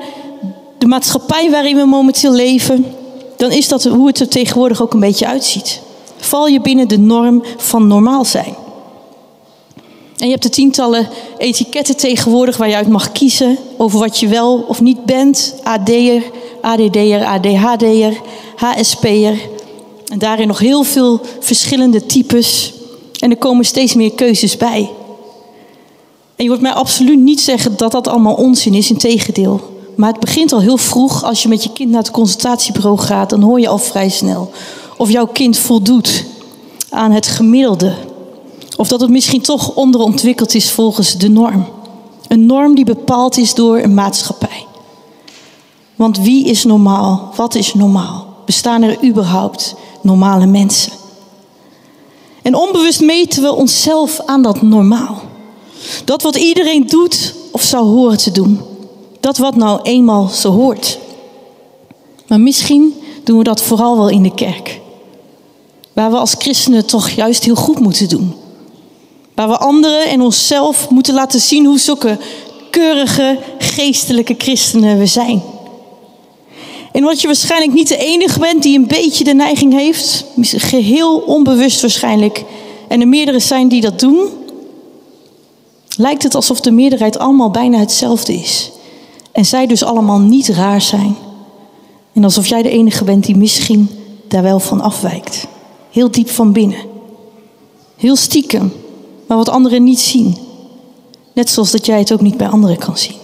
de 0.77 0.87
maatschappij 0.87 1.51
waarin 1.51 1.75
we 1.75 1.85
momenteel 1.85 2.31
leven, 2.31 2.85
dan 3.37 3.51
is 3.51 3.67
dat 3.67 3.83
hoe 3.83 4.07
het 4.07 4.19
er 4.19 4.27
tegenwoordig 4.27 4.81
ook 4.81 4.93
een 4.93 4.99
beetje 4.99 5.27
uitziet 5.27 5.81
val 6.21 6.47
je 6.47 6.61
binnen 6.61 6.87
de 6.87 6.99
norm 6.99 7.43
van 7.57 7.87
normaal 7.87 8.25
zijn. 8.25 8.55
En 10.17 10.27
je 10.27 10.33
hebt 10.33 10.43
de 10.43 10.49
tientallen 10.49 11.09
etiketten 11.37 11.97
tegenwoordig 11.97 12.57
waar 12.57 12.69
je 12.69 12.75
uit 12.75 12.87
mag 12.87 13.11
kiezen 13.11 13.57
over 13.77 13.99
wat 13.99 14.19
je 14.19 14.27
wel 14.27 14.65
of 14.67 14.81
niet 14.81 15.05
bent. 15.05 15.55
AD'er, 15.63 16.23
ADD'er, 16.61 17.25
ADHD'er, 17.25 18.21
HSP'er. 18.55 19.39
En 20.07 20.19
daarin 20.19 20.47
nog 20.47 20.59
heel 20.59 20.83
veel 20.83 21.21
verschillende 21.39 22.05
types. 22.05 22.73
En 23.19 23.29
er 23.29 23.37
komen 23.37 23.65
steeds 23.65 23.93
meer 23.93 24.11
keuzes 24.11 24.57
bij. 24.57 24.89
En 26.35 26.43
je 26.43 26.49
hoort 26.49 26.61
mij 26.61 26.73
absoluut 26.73 27.19
niet 27.19 27.41
zeggen 27.41 27.77
dat 27.77 27.91
dat 27.91 28.07
allemaal 28.07 28.35
onzin 28.35 28.73
is, 28.73 28.89
integendeel. 28.89 29.61
Maar 29.95 30.11
het 30.11 30.19
begint 30.19 30.53
al 30.53 30.59
heel 30.59 30.77
vroeg. 30.77 31.23
Als 31.23 31.43
je 31.43 31.49
met 31.49 31.63
je 31.63 31.73
kind 31.73 31.89
naar 31.89 32.01
het 32.01 32.11
consultatiebureau 32.11 32.97
gaat, 32.97 33.29
dan 33.29 33.41
hoor 33.41 33.59
je 33.59 33.67
al 33.67 33.77
vrij 33.77 34.09
snel 34.09 34.51
of 35.01 35.11
jouw 35.11 35.27
kind 35.27 35.57
voldoet 35.57 36.25
aan 36.89 37.11
het 37.11 37.27
gemiddelde. 37.27 37.95
Of 38.77 38.87
dat 38.87 39.01
het 39.01 39.09
misschien 39.09 39.41
toch 39.41 39.75
onderontwikkeld 39.75 40.55
is 40.55 40.71
volgens 40.71 41.17
de 41.17 41.29
norm. 41.29 41.65
Een 42.27 42.45
norm 42.45 42.75
die 42.75 42.85
bepaald 42.85 43.37
is 43.37 43.53
door 43.53 43.77
een 43.77 43.93
maatschappij. 43.93 44.65
Want 45.95 46.17
wie 46.17 46.45
is 46.45 46.63
normaal? 46.63 47.31
Wat 47.35 47.55
is 47.55 47.73
normaal? 47.73 48.27
Bestaan 48.45 48.81
er 48.81 49.03
überhaupt 49.03 49.75
normale 50.01 50.45
mensen? 50.45 50.91
En 52.41 52.55
onbewust 52.55 53.01
meten 53.01 53.41
we 53.41 53.53
onszelf 53.53 54.21
aan 54.25 54.41
dat 54.41 54.61
normaal. 54.61 55.21
Dat 56.05 56.21
wat 56.21 56.35
iedereen 56.35 56.87
doet 56.87 57.35
of 57.51 57.61
zou 57.61 57.85
horen 57.85 58.17
te 58.17 58.31
doen. 58.31 58.59
Dat 59.19 59.37
wat 59.37 59.55
nou 59.55 59.79
eenmaal 59.81 60.27
zo 60.27 60.51
hoort. 60.51 60.99
Maar 62.27 62.39
misschien 62.39 62.93
doen 63.23 63.37
we 63.37 63.43
dat 63.43 63.61
vooral 63.61 63.97
wel 63.97 64.09
in 64.09 64.23
de 64.23 64.33
kerk. 64.33 64.80
Waar 65.93 66.11
we 66.11 66.17
als 66.17 66.35
christenen 66.37 66.85
toch 66.85 67.09
juist 67.09 67.43
heel 67.43 67.55
goed 67.55 67.79
moeten 67.79 68.09
doen. 68.09 68.33
Waar 69.35 69.47
we 69.47 69.57
anderen 69.57 70.05
en 70.05 70.21
onszelf 70.21 70.89
moeten 70.89 71.13
laten 71.13 71.39
zien 71.39 71.65
hoe 71.65 71.79
zulke 71.79 72.17
keurige 72.69 73.39
geestelijke 73.57 74.35
christenen 74.37 74.97
we 74.97 75.05
zijn. 75.05 75.41
En 76.91 77.03
wat 77.03 77.21
je 77.21 77.27
waarschijnlijk 77.27 77.73
niet 77.73 77.87
de 77.87 77.97
enige 77.97 78.39
bent 78.39 78.63
die 78.63 78.77
een 78.77 78.87
beetje 78.87 79.23
de 79.23 79.33
neiging 79.33 79.73
heeft, 79.73 80.25
geheel 80.41 81.17
onbewust 81.17 81.81
waarschijnlijk, 81.81 82.43
en 82.87 83.01
er 83.01 83.07
meerdere 83.07 83.39
zijn 83.39 83.67
die 83.67 83.81
dat 83.81 83.99
doen, 83.99 84.29
lijkt 85.97 86.23
het 86.23 86.35
alsof 86.35 86.61
de 86.61 86.71
meerderheid 86.71 87.19
allemaal 87.19 87.49
bijna 87.51 87.77
hetzelfde 87.77 88.33
is. 88.33 88.71
En 89.31 89.45
zij 89.45 89.67
dus 89.67 89.83
allemaal 89.83 90.19
niet 90.19 90.47
raar 90.47 90.81
zijn. 90.81 91.15
En 92.13 92.23
alsof 92.23 92.47
jij 92.47 92.61
de 92.61 92.69
enige 92.69 93.03
bent 93.03 93.25
die 93.25 93.37
misschien 93.37 93.89
daar 94.27 94.43
wel 94.43 94.59
van 94.59 94.81
afwijkt. 94.81 95.47
Heel 95.91 96.11
diep 96.11 96.29
van 96.29 96.51
binnen. 96.51 96.79
Heel 97.97 98.15
stiekem, 98.15 98.73
maar 99.27 99.37
wat 99.37 99.49
anderen 99.49 99.83
niet 99.83 99.99
zien. 99.99 100.37
Net 101.33 101.49
zoals 101.49 101.71
dat 101.71 101.85
jij 101.85 101.99
het 101.99 102.13
ook 102.13 102.21
niet 102.21 102.37
bij 102.37 102.47
anderen 102.47 102.77
kan 102.77 102.97
zien. 102.97 103.15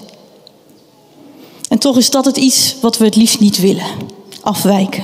En 1.70 1.80
toch 1.80 1.98
is 1.98 2.10
dat 2.10 2.26
het 2.26 2.38
iets 2.38 2.76
wat 2.82 2.98
we 2.98 3.06
het 3.06 3.16
liefst 3.16 3.40
niet 3.40 3.60
willen. 3.60 3.88
Afwijken. 4.42 5.04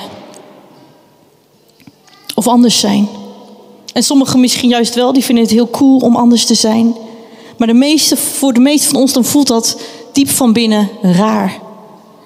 Of 2.36 2.48
anders 2.48 2.80
zijn. 2.80 3.08
En 3.94 4.04
sommigen 4.04 4.40
misschien 4.40 4.70
juist 4.70 4.96
wel, 4.96 5.14
die 5.14 5.24
vinden 5.24 5.44
het 5.44 5.54
heel 5.54 5.70
cool 5.70 5.98
om 5.98 6.16
anders 6.16 6.46
te 6.46 6.54
zijn. 6.56 6.96
Maar 7.58 7.68
de 7.68 7.74
meeste, 7.74 8.18
voor 8.18 8.54
de 8.54 8.60
meeste 8.60 8.88
van 8.88 9.02
ons 9.02 9.14
dan 9.14 9.26
voelt 9.26 9.48
dat 9.48 9.78
diep 10.12 10.30
van 10.30 10.54
binnen 10.54 10.90
raar. 11.02 11.62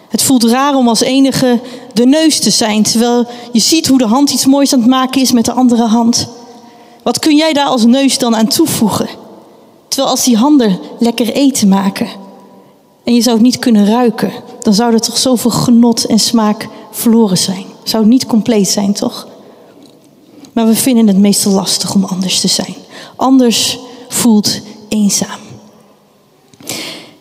Het 0.07 0.21
voelt 0.21 0.43
raar 0.43 0.75
om 0.75 0.87
als 0.87 1.01
enige 1.01 1.59
de 1.93 2.05
neus 2.05 2.39
te 2.39 2.49
zijn, 2.49 2.83
terwijl 2.83 3.27
je 3.51 3.59
ziet 3.59 3.87
hoe 3.87 3.97
de 3.97 4.05
hand 4.05 4.31
iets 4.31 4.45
moois 4.45 4.73
aan 4.73 4.79
het 4.79 4.89
maken 4.89 5.21
is 5.21 5.31
met 5.31 5.45
de 5.45 5.51
andere 5.51 5.85
hand. 5.85 6.27
Wat 7.03 7.19
kun 7.19 7.35
jij 7.35 7.53
daar 7.53 7.67
als 7.67 7.85
neus 7.85 8.17
dan 8.17 8.35
aan 8.35 8.47
toevoegen? 8.47 9.07
Terwijl 9.87 10.11
als 10.11 10.23
die 10.23 10.37
handen 10.37 10.79
lekker 10.99 11.31
eten 11.31 11.67
maken 11.67 12.07
en 13.03 13.13
je 13.13 13.21
zou 13.21 13.35
het 13.35 13.45
niet 13.45 13.59
kunnen 13.59 13.85
ruiken, 13.85 14.31
dan 14.61 14.73
zou 14.73 14.93
er 14.93 14.99
toch 14.99 15.17
zoveel 15.17 15.51
genot 15.51 16.05
en 16.05 16.19
smaak 16.19 16.67
verloren 16.91 17.37
zijn. 17.37 17.65
Zou 17.83 18.03
het 18.03 18.11
niet 18.11 18.25
compleet 18.25 18.67
zijn, 18.67 18.93
toch? 18.93 19.27
Maar 20.53 20.67
we 20.67 20.75
vinden 20.75 21.07
het 21.07 21.17
meestal 21.17 21.51
lastig 21.51 21.95
om 21.95 22.03
anders 22.03 22.39
te 22.39 22.47
zijn. 22.47 22.75
Anders 23.15 23.79
voelt 24.07 24.59
eenzaam. 24.87 25.39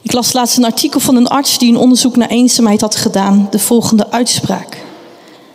Ik 0.07 0.13
las 0.13 0.33
laatst 0.33 0.57
een 0.57 0.65
artikel 0.65 1.01
van 1.01 1.17
een 1.17 1.27
arts 1.27 1.59
die 1.59 1.69
een 1.69 1.79
onderzoek 1.79 2.17
naar 2.17 2.29
eenzaamheid 2.29 2.81
had 2.81 2.97
gedaan. 2.97 3.47
De 3.51 3.59
volgende 3.59 4.11
uitspraak. 4.11 4.85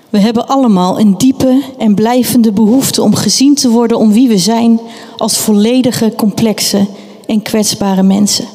We 0.10 0.20
hebben 0.20 0.48
allemaal 0.48 1.00
een 1.00 1.18
diepe 1.18 1.62
en 1.78 1.96
blijvende 1.96 2.52
behoefte 2.52 3.02
om 3.02 3.16
gezien 3.16 3.56
te 3.56 3.70
worden 3.70 3.98
om 3.98 4.12
wie 4.12 4.28
we 4.28 4.38
zijn 4.38 4.80
als 5.18 5.38
volledige, 5.38 6.14
complexe 6.16 6.88
en 7.28 7.42
kwetsbare 7.42 8.04
mensen. 8.04 8.46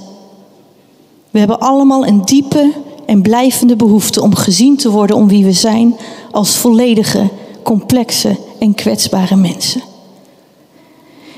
We 1.30 1.38
hebben 1.38 1.60
allemaal 1.60 2.06
een 2.06 2.24
diepe 2.24 2.72
en 3.06 3.22
blijvende 3.22 3.76
behoefte 3.76 4.22
om 4.22 4.34
gezien 4.34 4.76
te 4.76 4.90
worden 4.90 5.16
om 5.16 5.28
wie 5.28 5.44
we 5.44 5.52
zijn 5.52 5.96
als 6.30 6.56
volledige, 6.56 7.28
complexe 7.62 8.36
en 8.58 8.74
kwetsbare 8.74 9.36
mensen. 9.36 9.82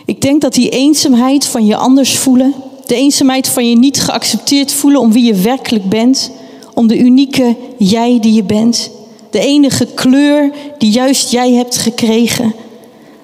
Ik 0.05 0.21
denk 0.21 0.41
dat 0.41 0.55
die 0.55 0.69
eenzaamheid 0.69 1.47
van 1.47 1.67
je 1.67 1.77
anders 1.77 2.19
voelen, 2.19 2.55
de 2.89 2.95
eenzaamheid 2.95 3.49
van 3.49 3.69
je 3.69 3.77
niet 3.77 4.01
geaccepteerd 4.01 4.73
voelen 4.73 5.01
om 5.01 5.13
wie 5.13 5.25
je 5.25 5.35
werkelijk 5.35 5.89
bent, 5.89 6.31
om 6.75 6.87
de 6.87 6.99
unieke 6.99 7.57
jij 7.79 8.19
die 8.21 8.33
je 8.33 8.43
bent, 8.43 8.91
de 9.31 9.39
enige 9.39 9.87
kleur 9.87 10.53
die 10.79 10.91
juist 10.91 11.31
jij 11.31 11.53
hebt 11.53 11.77
gekregen, 11.77 12.55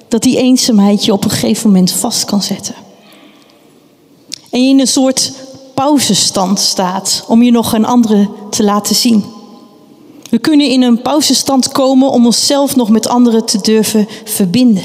dat 0.08 0.22
die 0.22 0.36
eenzaamheid 0.36 1.04
je 1.04 1.12
op 1.12 1.24
een 1.24 1.30
gegeven 1.30 1.70
moment 1.70 1.90
vast 1.90 2.24
kan 2.24 2.42
zetten. 2.42 2.74
En 4.50 4.64
je 4.64 4.68
in 4.68 4.80
een 4.80 4.86
soort 4.86 5.32
pauzestand 5.74 6.60
staat 6.60 7.24
om 7.28 7.42
je 7.42 7.50
nog 7.50 7.72
een 7.72 7.86
andere 7.86 8.28
te 8.50 8.64
laten 8.64 8.94
zien. 8.94 9.24
We 10.30 10.38
kunnen 10.38 10.68
in 10.68 10.82
een 10.82 11.02
pauzestand 11.02 11.68
komen 11.68 12.10
om 12.10 12.26
onszelf 12.26 12.76
nog 12.76 12.88
met 12.88 13.08
anderen 13.08 13.44
te 13.44 13.58
durven 13.60 14.08
verbinden. 14.24 14.84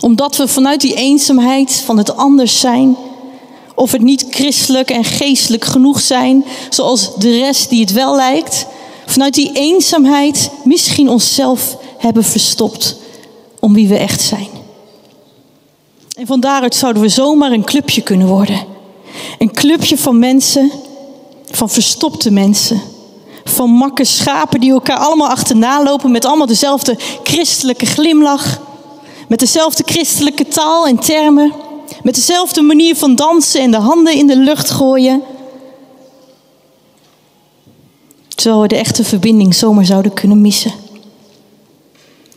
Omdat 0.00 0.36
we 0.36 0.48
vanuit 0.48 0.80
die 0.80 0.94
eenzaamheid 0.94 1.72
van 1.72 1.98
het 1.98 2.16
anders 2.16 2.60
zijn, 2.60 2.96
of 3.80 3.92
het 3.92 4.02
niet 4.02 4.26
christelijk 4.30 4.90
en 4.90 5.04
geestelijk 5.04 5.64
genoeg 5.64 6.00
zijn, 6.00 6.44
zoals 6.70 7.14
de 7.16 7.38
rest 7.38 7.68
die 7.68 7.80
het 7.80 7.92
wel 7.92 8.16
lijkt, 8.16 8.66
vanuit 9.06 9.34
die 9.34 9.52
eenzaamheid 9.52 10.50
misschien 10.64 11.08
onszelf 11.08 11.76
hebben 11.98 12.24
verstopt 12.24 12.96
om 13.60 13.74
wie 13.74 13.88
we 13.88 13.96
echt 13.96 14.20
zijn. 14.20 14.48
En 16.14 16.26
van 16.26 16.40
daaruit 16.40 16.74
zouden 16.74 17.02
we 17.02 17.08
zomaar 17.08 17.52
een 17.52 17.64
clubje 17.64 18.00
kunnen 18.00 18.26
worden. 18.26 18.66
Een 19.38 19.52
clubje 19.52 19.98
van 19.98 20.18
mensen, 20.18 20.70
van 21.50 21.70
verstopte 21.70 22.30
mensen. 22.30 22.80
Van 23.44 23.70
makke 23.70 24.04
schapen 24.04 24.60
die 24.60 24.72
elkaar 24.72 24.98
allemaal 24.98 25.28
achterna 25.28 25.82
lopen 25.82 26.10
met 26.10 26.24
allemaal 26.24 26.46
dezelfde 26.46 26.96
christelijke 27.22 27.86
glimlach. 27.86 28.60
Met 29.28 29.38
dezelfde 29.38 29.82
christelijke 29.86 30.48
taal 30.48 30.86
en 30.86 30.98
termen. 30.98 31.68
Met 32.02 32.14
dezelfde 32.14 32.62
manier 32.62 32.96
van 32.96 33.14
dansen 33.14 33.60
en 33.60 33.70
de 33.70 33.76
handen 33.76 34.14
in 34.14 34.26
de 34.26 34.36
lucht 34.36 34.70
gooien. 34.70 35.22
Terwijl 38.28 38.62
we 38.62 38.68
de 38.68 38.76
echte 38.76 39.04
verbinding 39.04 39.54
zomaar 39.54 39.84
zouden 39.84 40.12
kunnen 40.12 40.40
missen. 40.40 40.72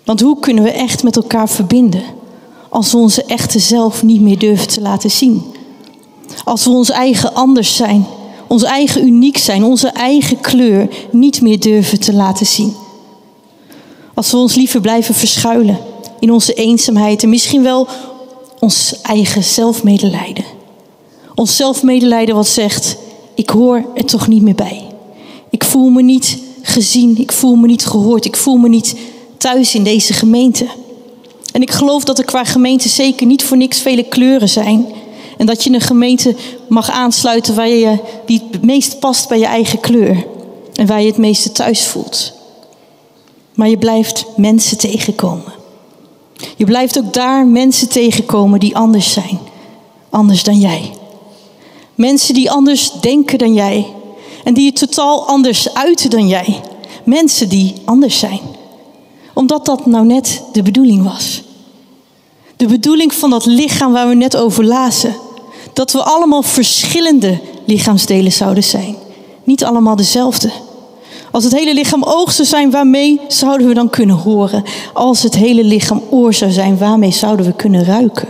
Want 0.03 0.21
hoe 0.21 0.39
kunnen 0.39 0.63
we 0.63 0.71
echt 0.71 1.03
met 1.03 1.15
elkaar 1.15 1.49
verbinden 1.49 2.03
als 2.69 2.91
we 2.91 2.97
onze 2.97 3.23
echte 3.23 3.59
zelf 3.59 4.03
niet 4.03 4.21
meer 4.21 4.39
durven 4.39 4.67
te 4.67 4.81
laten 4.81 5.11
zien? 5.11 5.43
Als 6.43 6.63
we 6.63 6.69
ons 6.69 6.89
eigen 6.89 7.33
anders 7.33 7.75
zijn, 7.75 8.05
ons 8.47 8.63
eigen 8.63 9.05
uniek 9.05 9.37
zijn, 9.37 9.63
onze 9.63 9.87
eigen 9.87 10.39
kleur 10.39 10.87
niet 11.11 11.41
meer 11.41 11.59
durven 11.59 11.99
te 11.99 12.13
laten 12.13 12.45
zien. 12.45 12.75
Als 14.13 14.31
we 14.31 14.37
ons 14.37 14.55
liever 14.55 14.81
blijven 14.81 15.15
verschuilen 15.15 15.77
in 16.19 16.31
onze 16.31 16.53
eenzaamheid 16.53 17.23
en 17.23 17.29
misschien 17.29 17.63
wel 17.63 17.87
ons 18.63 19.01
eigen 19.01 19.43
zelfmedelijden. 19.43 20.45
Ons 21.35 21.55
zelfmedelijden 21.55 22.35
wat 22.35 22.47
zegt, 22.47 22.97
ik 23.35 23.49
hoor 23.49 23.85
er 23.95 24.05
toch 24.05 24.27
niet 24.27 24.41
meer 24.41 24.55
bij. 24.55 24.87
Ik 25.49 25.63
voel 25.63 25.89
me 25.89 26.01
niet 26.01 26.37
gezien, 26.61 27.17
ik 27.17 27.31
voel 27.31 27.55
me 27.55 27.67
niet 27.67 27.85
gehoord, 27.85 28.25
ik 28.25 28.35
voel 28.35 28.57
me 28.57 28.69
niet 28.69 28.95
thuis 29.37 29.75
in 29.75 29.83
deze 29.83 30.13
gemeente. 30.13 30.67
En 31.51 31.61
ik 31.61 31.71
geloof 31.71 32.03
dat 32.03 32.17
er 32.17 32.25
qua 32.25 32.43
gemeente 32.43 32.89
zeker 32.89 33.25
niet 33.25 33.43
voor 33.43 33.57
niks 33.57 33.79
vele 33.79 34.03
kleuren 34.03 34.49
zijn. 34.49 34.85
En 35.37 35.45
dat 35.45 35.63
je 35.63 35.73
een 35.73 35.81
gemeente 35.81 36.35
mag 36.69 36.89
aansluiten 36.89 37.55
waar 37.55 37.67
je, 37.67 37.99
die 38.25 38.41
het 38.51 38.65
meest 38.65 38.99
past 38.99 39.27
bij 39.27 39.39
je 39.39 39.45
eigen 39.45 39.79
kleur. 39.79 40.25
En 40.73 40.87
waar 40.87 41.01
je 41.01 41.07
het 41.07 41.17
meeste 41.17 41.51
thuis 41.51 41.85
voelt. 41.85 42.33
Maar 43.53 43.69
je 43.69 43.77
blijft 43.77 44.25
mensen 44.37 44.77
tegenkomen. 44.77 45.62
Je 46.57 46.65
blijft 46.65 46.97
ook 46.97 47.13
daar 47.13 47.47
mensen 47.47 47.89
tegenkomen 47.89 48.59
die 48.59 48.75
anders 48.75 49.13
zijn. 49.13 49.39
Anders 50.09 50.43
dan 50.43 50.59
jij. 50.59 50.91
Mensen 51.95 52.33
die 52.33 52.51
anders 52.51 52.91
denken 53.01 53.37
dan 53.37 53.53
jij. 53.53 53.93
En 54.43 54.53
die 54.53 54.65
het 54.65 54.75
totaal 54.75 55.27
anders 55.27 55.73
uiten 55.73 56.09
dan 56.09 56.27
jij. 56.27 56.61
Mensen 57.03 57.49
die 57.49 57.73
anders 57.85 58.19
zijn. 58.19 58.39
Omdat 59.33 59.65
dat 59.65 59.85
nou 59.85 60.05
net 60.05 60.43
de 60.51 60.61
bedoeling 60.61 61.03
was. 61.03 61.43
De 62.55 62.65
bedoeling 62.65 63.13
van 63.13 63.29
dat 63.29 63.45
lichaam 63.45 63.91
waar 63.91 64.07
we 64.07 64.15
net 64.15 64.37
over 64.37 64.65
lazen. 64.65 65.15
Dat 65.73 65.91
we 65.91 66.03
allemaal 66.03 66.43
verschillende 66.43 67.39
lichaamsdelen 67.65 68.31
zouden 68.31 68.63
zijn. 68.63 68.95
Niet 69.43 69.63
allemaal 69.63 69.95
dezelfde. 69.95 70.51
Als 71.33 71.43
het 71.43 71.53
hele 71.53 71.73
lichaam 71.73 72.03
oog 72.03 72.31
zou 72.31 72.47
zijn, 72.47 72.71
waarmee 72.71 73.21
zouden 73.27 73.67
we 73.67 73.73
dan 73.73 73.89
kunnen 73.89 74.15
horen? 74.15 74.63
Als 74.93 75.23
het 75.23 75.35
hele 75.35 75.63
lichaam 75.63 76.01
oor 76.09 76.33
zou 76.33 76.51
zijn, 76.51 76.77
waarmee 76.77 77.11
zouden 77.11 77.45
we 77.45 77.53
kunnen 77.53 77.85
ruiken? 77.85 78.27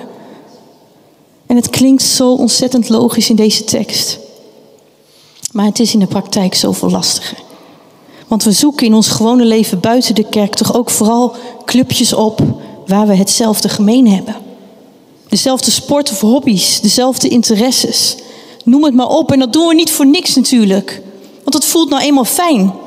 En 1.48 1.56
het 1.56 1.70
klinkt 1.70 2.04
zo 2.04 2.34
ontzettend 2.34 2.90
logisch 2.90 3.30
in 3.30 3.36
deze 3.36 3.64
tekst. 3.64 4.20
Maar 5.52 5.66
het 5.66 5.80
is 5.80 5.94
in 5.94 6.00
de 6.00 6.08
praktijk 6.08 6.56
zoveel 6.56 6.90
lastiger. 6.90 7.38
Want 8.28 8.44
we 8.44 8.52
zoeken 8.52 8.86
in 8.86 8.94
ons 8.94 9.08
gewone 9.08 9.46
leven 9.46 9.80
buiten 9.80 10.16
de 10.16 10.30
kerk 10.30 10.56
toch 10.56 10.76
ook 10.76 10.90
vooral 10.90 11.36
clubjes 11.66 12.14
op 12.14 12.42
waar 12.88 13.08
we 13.08 13.16
hetzelfde 13.16 13.70
gemeen 13.70 14.08
hebben. 14.08 14.36
Dezelfde 15.30 15.72
sport 15.72 16.12
of 16.12 16.20
hobby's, 16.20 16.82
dezelfde 16.82 17.28
interesses. 17.28 18.16
Noem 18.64 18.84
het 18.84 18.94
maar 18.94 19.10
op. 19.10 19.32
En 19.32 19.40
dat 19.40 19.54
doen 19.54 19.68
we 19.68 19.74
niet 19.74 19.92
voor 19.92 20.08
niks 20.08 20.36
natuurlijk. 20.36 21.02
Want 21.44 21.54
het 21.56 21.66
voelt 21.66 21.90
nou 21.90 22.04
eenmaal 22.04 22.26
fijn. 22.26 22.82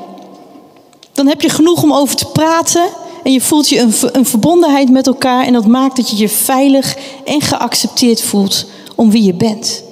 Dan 1.17 1.27
heb 1.27 1.41
je 1.41 1.49
genoeg 1.49 1.83
om 1.83 1.93
over 1.93 2.15
te 2.15 2.25
praten. 2.25 2.89
En 3.23 3.31
je 3.31 3.41
voelt 3.41 3.69
je 3.69 3.79
een, 3.79 3.93
een 4.11 4.25
verbondenheid 4.25 4.89
met 4.89 5.07
elkaar. 5.07 5.45
En 5.45 5.53
dat 5.53 5.67
maakt 5.67 5.95
dat 5.95 6.09
je 6.09 6.17
je 6.17 6.29
veilig 6.29 6.97
en 7.25 7.41
geaccepteerd 7.41 8.21
voelt 8.21 8.65
om 8.95 9.11
wie 9.11 9.23
je 9.23 9.33
bent. 9.33 9.83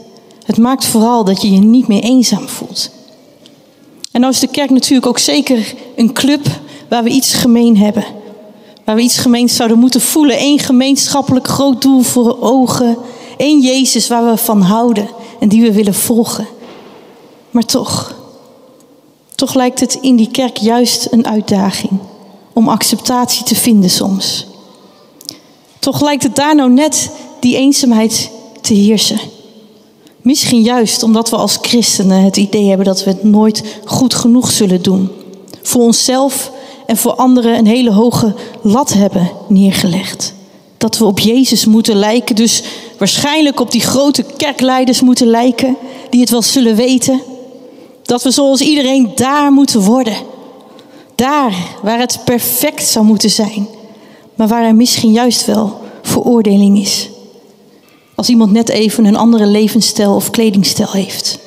Het 0.45 0.57
maakt 0.57 0.85
vooral 0.85 1.23
dat 1.23 1.41
je 1.41 1.51
je 1.51 1.59
niet 1.59 1.87
meer 1.87 2.03
eenzaam 2.03 2.47
voelt. 2.47 2.89
En 4.11 4.21
nou 4.21 4.33
is 4.33 4.39
de 4.39 4.47
kerk 4.47 4.69
natuurlijk 4.69 5.05
ook 5.05 5.19
zeker 5.19 5.73
een 5.95 6.13
club 6.13 6.45
waar 6.89 7.03
we 7.03 7.09
iets 7.09 7.33
gemeen 7.33 7.77
hebben. 7.77 8.05
Waar 8.83 8.95
we 8.95 9.01
iets 9.01 9.17
gemeens 9.17 9.55
zouden 9.55 9.79
moeten 9.79 10.01
voelen. 10.01 10.41
Eén 10.41 10.59
gemeenschappelijk 10.59 11.47
groot 11.47 11.81
doel 11.81 12.01
voor 12.01 12.41
ogen. 12.41 12.97
Eén 13.37 13.59
Jezus 13.61 14.07
waar 14.07 14.25
we 14.25 14.37
van 14.37 14.61
houden 14.61 15.09
en 15.39 15.49
die 15.49 15.61
we 15.61 15.73
willen 15.73 15.93
volgen. 15.93 16.47
Maar 17.51 17.65
toch, 17.65 18.15
Toch 19.35 19.53
lijkt 19.53 19.79
het 19.79 19.97
in 20.01 20.15
die 20.15 20.31
kerk 20.31 20.57
juist 20.57 21.07
een 21.11 21.27
uitdaging 21.27 21.91
om 22.53 22.69
acceptatie 22.69 23.43
te 23.45 23.55
vinden 23.55 23.89
soms. 23.89 24.47
Toch 25.79 26.01
lijkt 26.01 26.23
het 26.23 26.35
daar 26.35 26.55
nou 26.55 26.71
net 26.71 27.09
die 27.39 27.57
eenzaamheid 27.57 28.29
te 28.61 28.73
heersen. 28.73 29.19
Misschien 30.21 30.61
juist 30.61 31.03
omdat 31.03 31.29
we 31.29 31.35
als 31.35 31.57
christenen 31.61 32.23
het 32.23 32.37
idee 32.37 32.67
hebben 32.67 32.85
dat 32.85 33.03
we 33.03 33.09
het 33.09 33.23
nooit 33.23 33.63
goed 33.85 34.13
genoeg 34.13 34.51
zullen 34.51 34.81
doen. 34.81 35.09
Voor 35.61 35.81
onszelf 35.81 36.51
en 36.85 36.97
voor 36.97 37.15
anderen 37.15 37.57
een 37.57 37.67
hele 37.67 37.91
hoge 37.91 38.33
lat 38.61 38.93
hebben 38.93 39.31
neergelegd. 39.47 40.33
Dat 40.77 40.97
we 40.97 41.05
op 41.05 41.19
Jezus 41.19 41.65
moeten 41.65 41.95
lijken, 41.95 42.35
dus 42.35 42.63
waarschijnlijk 42.97 43.59
op 43.59 43.71
die 43.71 43.81
grote 43.81 44.23
kerkleiders 44.37 45.01
moeten 45.01 45.27
lijken, 45.27 45.77
die 46.09 46.19
het 46.19 46.29
wel 46.29 46.41
zullen 46.41 46.75
weten. 46.75 47.21
Dat 48.05 48.23
we 48.23 48.31
zoals 48.31 48.61
iedereen 48.61 49.11
daar 49.15 49.51
moeten 49.51 49.81
worden. 49.81 50.15
Daar 51.15 51.53
waar 51.81 51.99
het 51.99 52.19
perfect 52.25 52.87
zou 52.87 53.05
moeten 53.05 53.29
zijn, 53.29 53.67
maar 54.35 54.47
waar 54.47 54.63
er 54.63 54.75
misschien 54.75 55.11
juist 55.11 55.45
wel 55.45 55.81
veroordeling 56.01 56.79
is. 56.79 57.09
Als 58.15 58.29
iemand 58.29 58.51
net 58.51 58.69
even 58.69 59.05
een 59.05 59.15
andere 59.15 59.45
levensstijl 59.45 60.15
of 60.15 60.29
kledingstijl 60.29 60.91
heeft. 60.91 61.39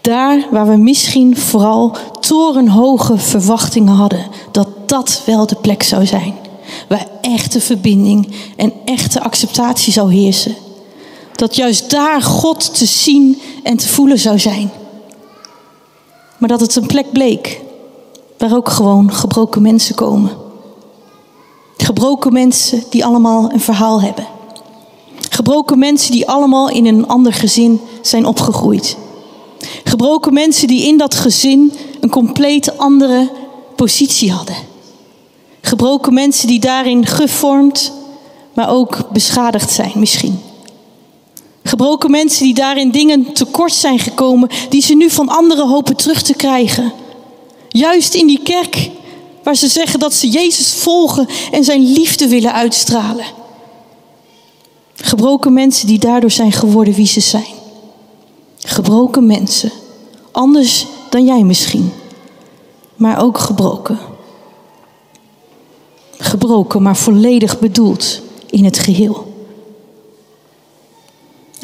Daar 0.00 0.46
waar 0.50 0.68
we 0.68 0.76
misschien 0.76 1.36
vooral 1.36 1.96
torenhoge 2.20 3.18
verwachtingen 3.18 3.94
hadden 3.94 4.26
dat 4.50 4.68
dat 4.86 5.22
wel 5.26 5.46
de 5.46 5.54
plek 5.54 5.82
zou 5.82 6.06
zijn. 6.06 6.34
Waar 6.88 7.06
echte 7.20 7.60
verbinding 7.60 8.34
en 8.56 8.72
echte 8.84 9.20
acceptatie 9.20 9.92
zou 9.92 10.14
heersen. 10.14 10.54
Dat 11.36 11.56
juist 11.56 11.90
daar 11.90 12.22
God 12.22 12.74
te 12.74 12.86
zien 12.86 13.40
en 13.62 13.76
te 13.76 13.88
voelen 13.88 14.18
zou 14.18 14.38
zijn. 14.38 14.70
Maar 16.38 16.48
dat 16.48 16.60
het 16.60 16.76
een 16.76 16.86
plek 16.86 17.12
bleek 17.12 17.60
waar 18.38 18.56
ook 18.56 18.68
gewoon 18.68 19.12
gebroken 19.12 19.62
mensen 19.62 19.94
komen. 19.94 20.30
Gebroken 21.76 22.32
mensen 22.32 22.82
die 22.90 23.04
allemaal 23.04 23.52
een 23.52 23.60
verhaal 23.60 24.00
hebben. 24.00 24.26
Gebroken 25.30 25.78
mensen 25.78 26.12
die 26.12 26.28
allemaal 26.28 26.70
in 26.70 26.86
een 26.86 27.08
ander 27.08 27.32
gezin 27.32 27.80
zijn 28.00 28.26
opgegroeid. 28.26 28.96
Gebroken 29.84 30.32
mensen 30.32 30.68
die 30.68 30.86
in 30.86 30.98
dat 30.98 31.14
gezin 31.14 31.72
een 32.00 32.10
compleet 32.10 32.78
andere 32.78 33.30
positie 33.76 34.32
hadden. 34.32 34.56
Gebroken 35.60 36.14
mensen 36.14 36.48
die 36.48 36.60
daarin 36.60 37.06
gevormd, 37.06 37.92
maar 38.54 38.70
ook 38.70 39.12
beschadigd 39.12 39.70
zijn 39.70 39.92
misschien. 39.94 40.40
Gebroken 41.66 42.10
mensen 42.10 42.44
die 42.44 42.54
daarin 42.54 42.90
dingen 42.90 43.32
tekort 43.32 43.72
zijn 43.72 43.98
gekomen, 43.98 44.48
die 44.68 44.82
ze 44.82 44.94
nu 44.94 45.10
van 45.10 45.28
anderen 45.28 45.68
hopen 45.68 45.96
terug 45.96 46.22
te 46.22 46.34
krijgen. 46.34 46.92
Juist 47.68 48.14
in 48.14 48.26
die 48.26 48.42
kerk 48.42 48.90
waar 49.42 49.56
ze 49.56 49.68
zeggen 49.68 49.98
dat 49.98 50.14
ze 50.14 50.28
Jezus 50.28 50.74
volgen 50.74 51.28
en 51.50 51.64
zijn 51.64 51.92
liefde 51.92 52.28
willen 52.28 52.52
uitstralen. 52.52 53.24
Gebroken 54.94 55.52
mensen 55.52 55.86
die 55.86 55.98
daardoor 55.98 56.30
zijn 56.30 56.52
geworden 56.52 56.94
wie 56.94 57.06
ze 57.06 57.20
zijn. 57.20 57.54
Gebroken 58.58 59.26
mensen, 59.26 59.72
anders 60.32 60.86
dan 61.10 61.24
jij 61.24 61.42
misschien, 61.42 61.92
maar 62.96 63.22
ook 63.22 63.38
gebroken. 63.38 63.98
Gebroken, 66.18 66.82
maar 66.82 66.96
volledig 66.96 67.58
bedoeld 67.58 68.20
in 68.50 68.64
het 68.64 68.78
geheel. 68.78 69.35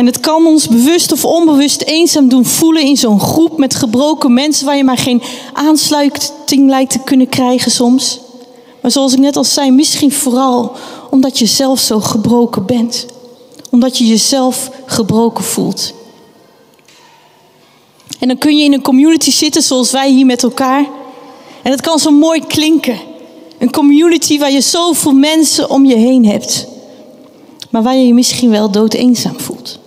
En 0.03 0.09
het 0.09 0.21
kan 0.21 0.47
ons 0.47 0.69
bewust 0.69 1.13
of 1.13 1.25
onbewust 1.25 1.83
eenzaam 1.83 2.29
doen 2.29 2.45
voelen 2.45 2.83
in 2.83 2.97
zo'n 2.97 3.21
groep 3.21 3.59
met 3.59 3.75
gebroken 3.75 4.33
mensen 4.33 4.67
waar 4.67 4.77
je 4.77 4.85
maar 4.85 4.99
geen 4.99 5.23
aansluiting 5.53 6.69
lijkt 6.69 6.91
te 6.91 6.99
kunnen 6.99 7.29
krijgen 7.29 7.71
soms. 7.71 8.21
Maar 8.81 8.91
zoals 8.91 9.13
ik 9.13 9.19
net 9.19 9.37
al 9.37 9.45
zei, 9.45 9.71
misschien 9.71 10.13
vooral 10.13 10.73
omdat 11.11 11.39
je 11.39 11.47
zelf 11.47 11.81
zo 11.81 12.01
gebroken 12.01 12.67
bent. 12.67 13.07
Omdat 13.71 13.99
je 13.99 14.07
jezelf 14.07 14.71
gebroken 14.87 15.45
voelt. 15.45 15.93
En 18.19 18.29
dan 18.29 18.39
kun 18.39 18.57
je 18.57 18.65
in 18.65 18.73
een 18.73 18.83
community 18.83 19.31
zitten 19.31 19.63
zoals 19.63 19.91
wij 19.91 20.11
hier 20.11 20.27
met 20.27 20.43
elkaar. 20.43 20.87
En 21.63 21.71
het 21.71 21.81
kan 21.81 21.99
zo 21.99 22.11
mooi 22.11 22.47
klinken. 22.47 22.99
Een 23.59 23.71
community 23.71 24.39
waar 24.39 24.53
je 24.53 24.61
zoveel 24.61 25.13
mensen 25.13 25.71
om 25.71 25.85
je 25.85 25.97
heen 25.97 26.27
hebt. 26.27 26.67
Maar 27.71 27.83
waar 27.83 27.97
je 27.97 28.07
je 28.07 28.15
misschien 28.15 28.51
wel 28.51 28.71
dood 28.71 28.95
eenzaam 28.95 29.41
voelt. 29.41 29.81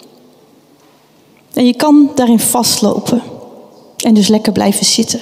En 1.56 1.66
je 1.66 1.74
kan 1.74 2.12
daarin 2.16 2.40
vastlopen 2.40 3.22
en 3.98 4.14
dus 4.14 4.28
lekker 4.28 4.52
blijven 4.52 4.86
zitten. 4.86 5.22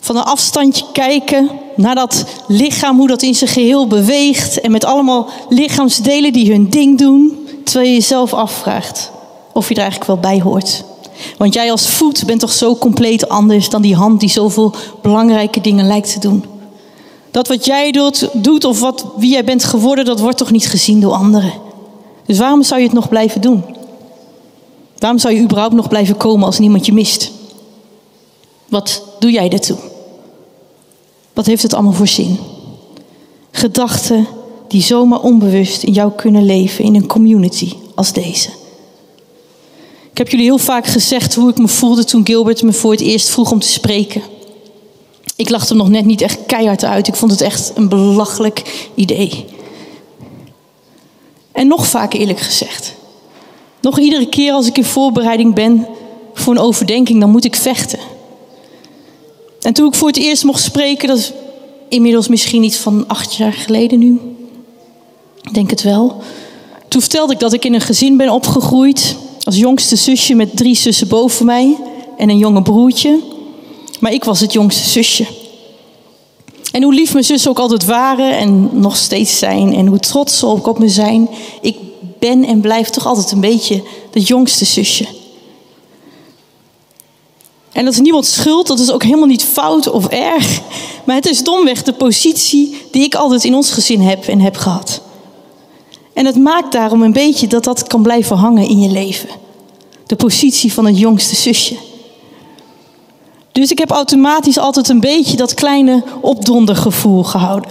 Van 0.00 0.16
een 0.16 0.22
afstandje 0.22 0.84
kijken 0.92 1.50
naar 1.76 1.94
dat 1.94 2.24
lichaam, 2.46 2.98
hoe 2.98 3.08
dat 3.08 3.22
in 3.22 3.34
zijn 3.34 3.50
geheel 3.50 3.86
beweegt. 3.86 4.60
En 4.60 4.70
met 4.70 4.84
allemaal 4.84 5.28
lichaamsdelen 5.48 6.32
die 6.32 6.50
hun 6.50 6.70
ding 6.70 6.98
doen. 6.98 7.46
Terwijl 7.64 7.88
je 7.88 7.94
jezelf 7.94 8.34
afvraagt 8.34 9.10
of 9.52 9.68
je 9.68 9.74
er 9.74 9.80
eigenlijk 9.80 10.10
wel 10.10 10.32
bij 10.32 10.40
hoort. 10.40 10.84
Want 11.38 11.54
jij 11.54 11.70
als 11.70 11.88
voet 11.88 12.26
bent 12.26 12.40
toch 12.40 12.52
zo 12.52 12.76
compleet 12.76 13.28
anders 13.28 13.68
dan 13.68 13.82
die 13.82 13.94
hand 13.94 14.20
die 14.20 14.28
zoveel 14.28 14.74
belangrijke 15.02 15.60
dingen 15.60 15.86
lijkt 15.86 16.12
te 16.12 16.20
doen. 16.20 16.44
Dat 17.30 17.48
wat 17.48 17.64
jij 17.64 17.90
doet, 17.90 18.28
doet 18.32 18.64
of 18.64 18.80
wat, 18.80 19.06
wie 19.16 19.30
jij 19.30 19.44
bent 19.44 19.64
geworden, 19.64 20.04
dat 20.04 20.20
wordt 20.20 20.38
toch 20.38 20.50
niet 20.50 20.68
gezien 20.68 21.00
door 21.00 21.12
anderen. 21.12 21.52
Dus 22.26 22.38
waarom 22.38 22.62
zou 22.62 22.80
je 22.80 22.86
het 22.86 22.94
nog 22.94 23.08
blijven 23.08 23.40
doen? 23.40 23.64
Waarom 24.98 25.18
zou 25.18 25.34
je 25.34 25.40
überhaupt 25.40 25.74
nog 25.74 25.88
blijven 25.88 26.16
komen 26.16 26.46
als 26.46 26.58
niemand 26.58 26.86
je 26.86 26.92
mist? 26.92 27.32
Wat 28.68 29.02
doe 29.18 29.30
jij 29.30 29.48
daartoe? 29.48 29.78
Wat 31.32 31.46
heeft 31.46 31.62
het 31.62 31.74
allemaal 31.74 31.92
voor 31.92 32.06
zin? 32.06 32.38
Gedachten 33.50 34.26
die 34.68 34.82
zomaar 34.82 35.20
onbewust 35.20 35.82
in 35.82 35.92
jou 35.92 36.12
kunnen 36.12 36.44
leven 36.44 36.84
in 36.84 36.94
een 36.94 37.06
community 37.06 37.72
als 37.94 38.12
deze. 38.12 38.48
Ik 40.10 40.18
heb 40.18 40.28
jullie 40.28 40.46
heel 40.46 40.58
vaak 40.58 40.86
gezegd 40.86 41.34
hoe 41.34 41.50
ik 41.50 41.58
me 41.58 41.68
voelde 41.68 42.04
toen 42.04 42.26
Gilbert 42.26 42.62
me 42.62 42.72
voor 42.72 42.90
het 42.90 43.00
eerst 43.00 43.28
vroeg 43.28 43.50
om 43.50 43.58
te 43.58 43.68
spreken. 43.68 44.22
Ik 45.36 45.50
lachte 45.50 45.68
hem 45.68 45.76
nog 45.76 45.88
net 45.88 46.04
niet 46.04 46.20
echt 46.20 46.38
keihard 46.46 46.84
uit. 46.84 47.08
Ik 47.08 47.14
vond 47.14 47.30
het 47.30 47.40
echt 47.40 47.72
een 47.74 47.88
belachelijk 47.88 48.88
idee. 48.94 49.44
En 51.52 51.66
nog 51.66 51.86
vaak 51.86 52.12
eerlijk 52.12 52.40
gezegd. 52.40 52.94
Nog 53.80 53.98
iedere 53.98 54.28
keer 54.28 54.52
als 54.52 54.66
ik 54.66 54.76
in 54.78 54.84
voorbereiding 54.84 55.54
ben 55.54 55.86
voor 56.34 56.52
een 56.52 56.60
overdenking, 56.60 57.20
dan 57.20 57.30
moet 57.30 57.44
ik 57.44 57.56
vechten. 57.56 57.98
En 59.60 59.72
toen 59.72 59.86
ik 59.86 59.94
voor 59.94 60.08
het 60.08 60.16
eerst 60.16 60.44
mocht 60.44 60.62
spreken, 60.62 61.08
dat 61.08 61.18
is 61.18 61.32
inmiddels 61.88 62.28
misschien 62.28 62.62
iets 62.62 62.76
van 62.76 63.04
acht 63.06 63.34
jaar 63.34 63.52
geleden 63.52 63.98
nu. 63.98 64.20
Ik 65.42 65.54
denk 65.54 65.70
het 65.70 65.82
wel. 65.82 66.22
Toen 66.88 67.00
vertelde 67.00 67.32
ik 67.32 67.38
dat 67.38 67.52
ik 67.52 67.64
in 67.64 67.74
een 67.74 67.80
gezin 67.80 68.16
ben 68.16 68.30
opgegroeid. 68.30 69.16
Als 69.42 69.56
jongste 69.56 69.96
zusje 69.96 70.34
met 70.34 70.56
drie 70.56 70.76
zussen 70.76 71.08
boven 71.08 71.46
mij 71.46 71.76
en 72.16 72.28
een 72.28 72.38
jonge 72.38 72.62
broertje. 72.62 73.18
Maar 74.00 74.12
ik 74.12 74.24
was 74.24 74.40
het 74.40 74.52
jongste 74.52 74.88
zusje. 74.88 75.26
En 76.72 76.82
hoe 76.82 76.94
lief 76.94 77.12
mijn 77.12 77.24
zussen 77.24 77.50
ook 77.50 77.58
altijd 77.58 77.84
waren 77.84 78.38
en 78.38 78.68
nog 78.72 78.96
steeds 78.96 79.38
zijn. 79.38 79.74
En 79.74 79.86
hoe 79.86 79.98
trots 79.98 80.38
ze 80.38 80.46
ook 80.46 80.66
op 80.66 80.78
me 80.78 80.88
zijn. 80.88 81.28
Ik 81.60 81.76
ben 82.18 82.44
en 82.44 82.60
blijf 82.60 82.90
toch 82.90 83.06
altijd 83.06 83.30
een 83.30 83.40
beetje 83.40 83.82
het 84.12 84.26
jongste 84.26 84.64
zusje. 84.64 85.06
En 87.72 87.84
dat 87.84 87.92
is 87.92 88.00
niemand 88.00 88.26
schuld, 88.26 88.66
dat 88.66 88.78
is 88.78 88.90
ook 88.90 89.02
helemaal 89.02 89.26
niet 89.26 89.44
fout 89.44 89.90
of 89.90 90.06
erg. 90.06 90.60
Maar 91.04 91.16
het 91.16 91.26
is 91.26 91.44
domweg 91.44 91.82
de 91.82 91.92
positie 91.92 92.86
die 92.90 93.02
ik 93.02 93.14
altijd 93.14 93.44
in 93.44 93.54
ons 93.54 93.70
gezin 93.70 94.00
heb 94.00 94.26
en 94.26 94.40
heb 94.40 94.56
gehad. 94.56 95.00
En 96.12 96.26
het 96.26 96.36
maakt 96.36 96.72
daarom 96.72 97.02
een 97.02 97.12
beetje 97.12 97.46
dat 97.46 97.64
dat 97.64 97.86
kan 97.86 98.02
blijven 98.02 98.36
hangen 98.36 98.68
in 98.68 98.80
je 98.80 98.90
leven. 98.90 99.28
De 100.06 100.16
positie 100.16 100.72
van 100.72 100.86
het 100.86 100.98
jongste 100.98 101.36
zusje. 101.36 101.76
Dus 103.52 103.70
ik 103.70 103.78
heb 103.78 103.90
automatisch 103.90 104.58
altijd 104.58 104.88
een 104.88 105.00
beetje 105.00 105.36
dat 105.36 105.54
kleine 105.54 106.04
opdondergevoel 106.20 107.22
gehouden. 107.22 107.70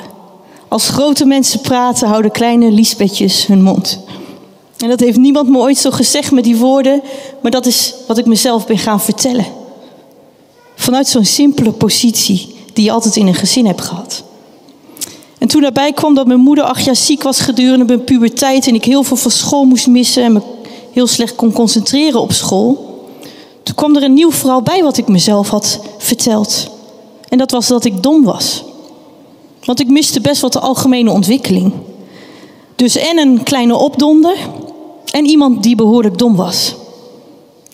Als 0.67 0.89
grote 0.89 1.25
mensen 1.25 1.61
praten, 1.61 2.07
houden 2.07 2.31
kleine 2.31 2.71
liesbetjes 2.71 3.45
hun 3.45 3.63
mond. 3.63 3.99
En 4.77 4.89
dat 4.89 4.99
heeft 4.99 5.17
niemand 5.17 5.49
me 5.49 5.57
ooit 5.57 5.77
zo 5.77 5.91
gezegd 5.91 6.31
met 6.31 6.43
die 6.43 6.57
woorden, 6.57 7.01
maar 7.41 7.51
dat 7.51 7.65
is 7.65 7.93
wat 8.07 8.17
ik 8.17 8.25
mezelf 8.25 8.67
ben 8.67 8.77
gaan 8.77 9.01
vertellen. 9.01 9.45
Vanuit 10.75 11.07
zo'n 11.07 11.25
simpele 11.25 11.71
positie 11.71 12.55
die 12.73 12.85
je 12.85 12.91
altijd 12.91 13.15
in 13.15 13.27
een 13.27 13.35
gezin 13.35 13.65
hebt 13.65 13.81
gehad. 13.81 14.23
En 15.37 15.47
toen 15.47 15.61
daarbij 15.61 15.93
kwam 15.93 16.15
dat 16.15 16.27
mijn 16.27 16.39
moeder 16.39 16.63
acht 16.63 16.83
jaar 16.83 16.95
ziek 16.95 17.23
was 17.23 17.39
gedurende 17.39 17.85
mijn 17.85 18.03
puberteit 18.03 18.67
en 18.67 18.75
ik 18.75 18.85
heel 18.85 19.03
veel 19.03 19.17
van 19.17 19.31
school 19.31 19.63
moest 19.63 19.87
missen 19.87 20.23
en 20.23 20.33
me 20.33 20.41
heel 20.91 21.07
slecht 21.07 21.35
kon 21.35 21.51
concentreren 21.51 22.21
op 22.21 22.31
school. 22.31 22.95
Toen 23.63 23.75
kwam 23.75 23.95
er 23.95 24.03
een 24.03 24.13
nieuw 24.13 24.31
verhaal 24.31 24.61
bij 24.61 24.83
wat 24.83 24.97
ik 24.97 25.07
mezelf 25.07 25.49
had 25.49 25.79
verteld. 25.97 26.69
En 27.29 27.37
dat 27.37 27.51
was 27.51 27.67
dat 27.67 27.85
ik 27.85 28.03
dom 28.03 28.23
was. 28.23 28.63
Want 29.63 29.79
ik 29.79 29.87
miste 29.87 30.21
best 30.21 30.41
wat 30.41 30.53
de 30.53 30.59
algemene 30.59 31.11
ontwikkeling. 31.11 31.73
Dus 32.75 32.95
en 32.95 33.17
een 33.17 33.43
kleine 33.43 33.75
opdonder 33.75 34.37
en 35.17 35.25
iemand 35.25 35.63
die 35.63 35.75
behoorlijk 35.75 36.17
dom 36.17 36.35
was. 36.35 36.75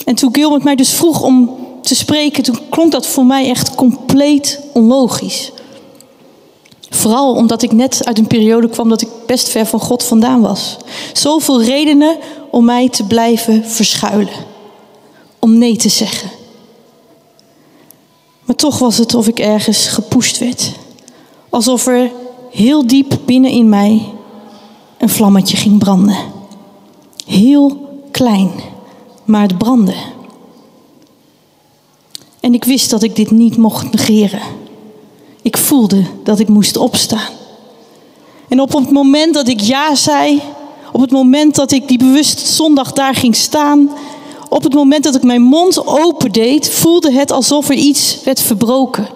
En 0.05 0.15
toen 0.15 0.33
Gilbert 0.33 0.63
mij 0.63 0.75
dus 0.75 0.93
vroeg 0.93 1.21
om 1.21 1.55
te 1.81 1.95
spreken, 1.95 2.43
toen 2.43 2.59
klonk 2.69 2.91
dat 2.91 3.07
voor 3.07 3.25
mij 3.25 3.49
echt 3.49 3.75
compleet 3.75 4.59
onlogisch. 4.73 5.51
Vooral 6.89 7.33
omdat 7.33 7.61
ik 7.61 7.71
net 7.71 8.05
uit 8.05 8.17
een 8.17 8.27
periode 8.27 8.69
kwam 8.69 8.89
dat 8.89 9.01
ik 9.01 9.07
best 9.25 9.49
ver 9.49 9.65
van 9.65 9.79
God 9.79 10.03
vandaan 10.03 10.41
was. 10.41 10.77
Zoveel 11.13 11.63
redenen 11.63 12.17
om 12.51 12.65
mij 12.65 12.89
te 12.89 13.03
blijven 13.03 13.65
verschuilen. 13.65 14.33
Om 15.39 15.57
nee 15.57 15.75
te 15.75 15.89
zeggen. 15.89 16.29
Maar 18.45 18.55
toch 18.55 18.79
was 18.79 18.97
het 18.97 19.13
of 19.13 19.27
ik 19.27 19.39
ergens 19.39 19.87
gepusht 19.87 20.37
werd. 20.37 20.71
Alsof 21.49 21.87
er 21.87 22.11
heel 22.51 22.87
diep 22.87 23.17
binnen 23.25 23.51
in 23.51 23.69
mij 23.69 24.13
een 24.97 25.09
vlammetje 25.09 25.57
ging 25.57 25.77
branden. 25.77 26.32
Heel 27.25 27.89
klein, 28.11 28.51
maar 29.25 29.41
het 29.41 29.57
brandde. 29.57 29.95
En 32.39 32.53
ik 32.53 32.63
wist 32.63 32.89
dat 32.89 33.03
ik 33.03 33.15
dit 33.15 33.31
niet 33.31 33.57
mocht 33.57 33.91
negeren. 33.91 34.41
Ik 35.41 35.57
voelde 35.57 36.03
dat 36.23 36.39
ik 36.39 36.47
moest 36.47 36.77
opstaan. 36.77 37.31
En 38.47 38.59
op 38.59 38.73
het 38.73 38.91
moment 38.91 39.33
dat 39.33 39.47
ik 39.47 39.59
ja 39.59 39.95
zei, 39.95 40.41
op 40.91 41.01
het 41.01 41.11
moment 41.11 41.55
dat 41.55 41.71
ik 41.71 41.87
die 41.87 41.97
bewust 41.97 42.39
zondag 42.39 42.91
daar 42.91 43.15
ging 43.15 43.35
staan, 43.35 43.89
op 44.49 44.63
het 44.63 44.73
moment 44.73 45.03
dat 45.03 45.15
ik 45.15 45.23
mijn 45.23 45.41
mond 45.41 45.87
opendeed, 45.87 46.69
voelde 46.69 47.11
het 47.11 47.31
alsof 47.31 47.69
er 47.69 47.75
iets 47.75 48.17
werd 48.23 48.41
verbroken. 48.41 49.07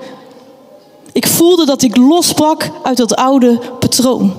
Ik 1.12 1.28
voelde 1.28 1.66
dat 1.66 1.82
ik 1.82 1.98
losbrak 1.98 2.72
uit 2.84 2.98
dat 2.98 3.16
oude 3.16 3.60
patroon. 3.80 4.34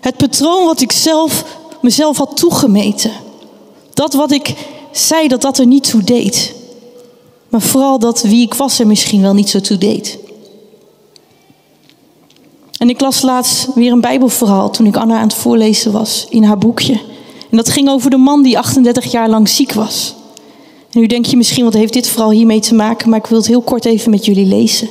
Het 0.00 0.16
patroon 0.16 0.64
wat 0.64 0.80
ik 0.80 0.92
zelf 0.92 1.44
mezelf 1.82 2.16
had 2.16 2.36
toegemeten. 2.36 3.12
Dat 3.94 4.14
wat 4.14 4.30
ik 4.30 4.54
zei 4.92 5.28
dat 5.28 5.40
dat 5.40 5.58
er 5.58 5.66
niet 5.66 5.90
toe 5.90 6.04
deed. 6.04 6.54
Maar 7.48 7.60
vooral 7.60 7.98
dat 7.98 8.22
wie 8.22 8.42
ik 8.42 8.54
was 8.54 8.78
er 8.78 8.86
misschien 8.86 9.22
wel 9.22 9.34
niet 9.34 9.48
zo 9.48 9.60
toe 9.60 9.78
deed. 9.78 10.18
En 12.78 12.88
ik 12.88 13.00
las 13.00 13.22
laatst 13.22 13.68
weer 13.74 13.92
een 13.92 14.00
Bijbelverhaal 14.00 14.70
toen 14.70 14.86
ik 14.86 14.96
Anna 14.96 15.16
aan 15.16 15.28
het 15.28 15.34
voorlezen 15.34 15.92
was 15.92 16.26
in 16.30 16.42
haar 16.42 16.58
boekje. 16.58 17.00
En 17.50 17.56
dat 17.56 17.68
ging 17.68 17.88
over 17.88 18.10
de 18.10 18.16
man 18.16 18.42
die 18.42 18.58
38 18.58 19.10
jaar 19.10 19.28
lang 19.28 19.48
ziek 19.48 19.72
was. 19.72 20.14
En 20.92 21.00
nu 21.00 21.06
denk 21.06 21.26
je 21.26 21.36
misschien, 21.36 21.64
wat 21.64 21.74
heeft 21.74 21.92
dit 21.92 22.08
vooral 22.08 22.30
hiermee 22.30 22.60
te 22.60 22.74
maken? 22.74 23.08
Maar 23.08 23.18
ik 23.18 23.26
wil 23.26 23.38
het 23.38 23.46
heel 23.46 23.62
kort 23.62 23.84
even 23.84 24.10
met 24.10 24.24
jullie 24.24 24.46
lezen. 24.46 24.88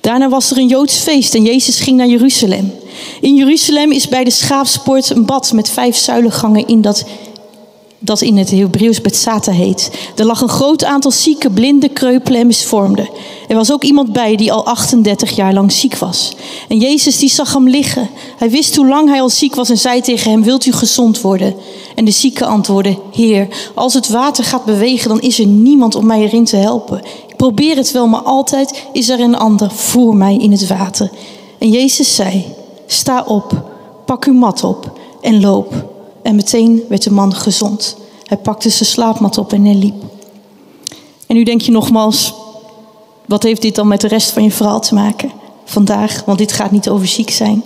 Daarna 0.00 0.28
was 0.28 0.50
er 0.50 0.58
een 0.58 0.68
Joods 0.68 0.96
feest 0.96 1.34
en 1.34 1.44
Jezus 1.44 1.80
ging 1.80 1.96
naar 1.96 2.06
Jeruzalem. 2.06 2.72
In 3.20 3.34
Jeruzalem 3.34 3.92
is 3.92 4.08
bij 4.08 4.24
de 4.24 4.30
schaapspoort 4.30 5.10
een 5.10 5.24
bad 5.24 5.52
met 5.52 5.70
vijf 5.70 5.96
zuilengangen 5.96 6.66
in 6.66 6.80
dat 6.80 7.04
dat 8.02 8.20
in 8.20 8.36
het 8.36 8.50
Hebreeuws 8.50 9.00
Betsata 9.00 9.52
heet. 9.52 9.90
Er 10.16 10.24
lag 10.24 10.40
een 10.40 10.48
groot 10.48 10.84
aantal 10.84 11.10
zieke, 11.10 11.50
blinde, 11.50 11.88
kreupelen 11.88 12.40
en 12.40 12.46
misvormden. 12.46 13.08
Er 13.48 13.56
was 13.56 13.72
ook 13.72 13.84
iemand 13.84 14.12
bij 14.12 14.36
die 14.36 14.52
al 14.52 14.66
38 14.66 15.30
jaar 15.30 15.52
lang 15.52 15.72
ziek 15.72 15.96
was. 15.96 16.32
En 16.68 16.78
Jezus 16.78 17.18
die 17.18 17.30
zag 17.30 17.52
hem 17.52 17.68
liggen. 17.68 18.08
Hij 18.36 18.50
wist 18.50 18.76
hoe 18.76 18.88
lang 18.88 19.08
hij 19.08 19.20
al 19.20 19.28
ziek 19.28 19.54
was 19.54 19.70
en 19.70 19.78
zei 19.78 20.00
tegen 20.00 20.30
hem, 20.30 20.42
wilt 20.42 20.66
u 20.66 20.72
gezond 20.72 21.20
worden? 21.20 21.54
En 21.94 22.04
de 22.04 22.10
zieke 22.10 22.46
antwoordde, 22.46 22.98
Heer, 23.12 23.48
als 23.74 23.94
het 23.94 24.08
water 24.08 24.44
gaat 24.44 24.64
bewegen, 24.64 25.08
dan 25.08 25.20
is 25.20 25.38
er 25.38 25.46
niemand 25.46 25.94
om 25.94 26.06
mij 26.06 26.20
erin 26.20 26.44
te 26.44 26.56
helpen. 26.56 27.02
Ik 27.28 27.36
probeer 27.36 27.76
het 27.76 27.92
wel, 27.92 28.06
maar 28.06 28.22
altijd 28.22 28.84
is 28.92 29.08
er 29.08 29.20
een 29.20 29.36
ander 29.36 29.70
voor 29.70 30.16
mij 30.16 30.36
in 30.36 30.52
het 30.52 30.66
water. 30.66 31.10
En 31.58 31.68
Jezus 31.68 32.14
zei, 32.14 32.44
sta 32.92 33.24
op, 33.26 33.62
pak 34.04 34.24
uw 34.24 34.34
mat 34.34 34.64
op 34.64 34.98
en 35.20 35.40
loop. 35.40 35.74
En 36.22 36.34
meteen 36.34 36.82
werd 36.88 37.02
de 37.02 37.12
man 37.12 37.34
gezond. 37.34 37.96
Hij 38.24 38.36
pakte 38.36 38.70
zijn 38.70 38.88
slaapmat 38.88 39.38
op 39.38 39.52
en 39.52 39.64
hij 39.64 39.74
liep. 39.74 40.02
En 41.26 41.36
nu 41.36 41.42
denk 41.42 41.60
je 41.60 41.70
nogmaals, 41.70 42.34
wat 43.26 43.42
heeft 43.42 43.62
dit 43.62 43.74
dan 43.74 43.88
met 43.88 44.00
de 44.00 44.08
rest 44.08 44.30
van 44.30 44.42
je 44.42 44.50
verhaal 44.50 44.80
te 44.80 44.94
maken 44.94 45.30
vandaag? 45.64 46.22
Want 46.26 46.38
dit 46.38 46.52
gaat 46.52 46.70
niet 46.70 46.88
over 46.88 47.06
ziek 47.06 47.30
zijn. 47.30 47.64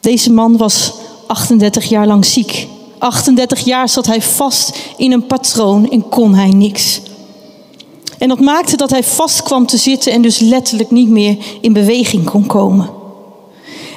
Deze 0.00 0.32
man 0.32 0.56
was 0.56 0.92
38 1.26 1.84
jaar 1.84 2.06
lang 2.06 2.24
ziek. 2.24 2.68
38 2.98 3.60
jaar 3.60 3.88
zat 3.88 4.06
hij 4.06 4.22
vast 4.22 4.78
in 4.96 5.12
een 5.12 5.26
patroon 5.26 5.90
en 5.90 6.08
kon 6.08 6.34
hij 6.34 6.48
niks. 6.50 7.00
En 8.18 8.28
dat 8.28 8.40
maakte 8.40 8.76
dat 8.76 8.90
hij 8.90 9.04
vast 9.04 9.42
kwam 9.42 9.66
te 9.66 9.76
zitten 9.76 10.12
en 10.12 10.22
dus 10.22 10.38
letterlijk 10.38 10.90
niet 10.90 11.08
meer 11.08 11.36
in 11.60 11.72
beweging 11.72 12.24
kon 12.24 12.46
komen. 12.46 12.95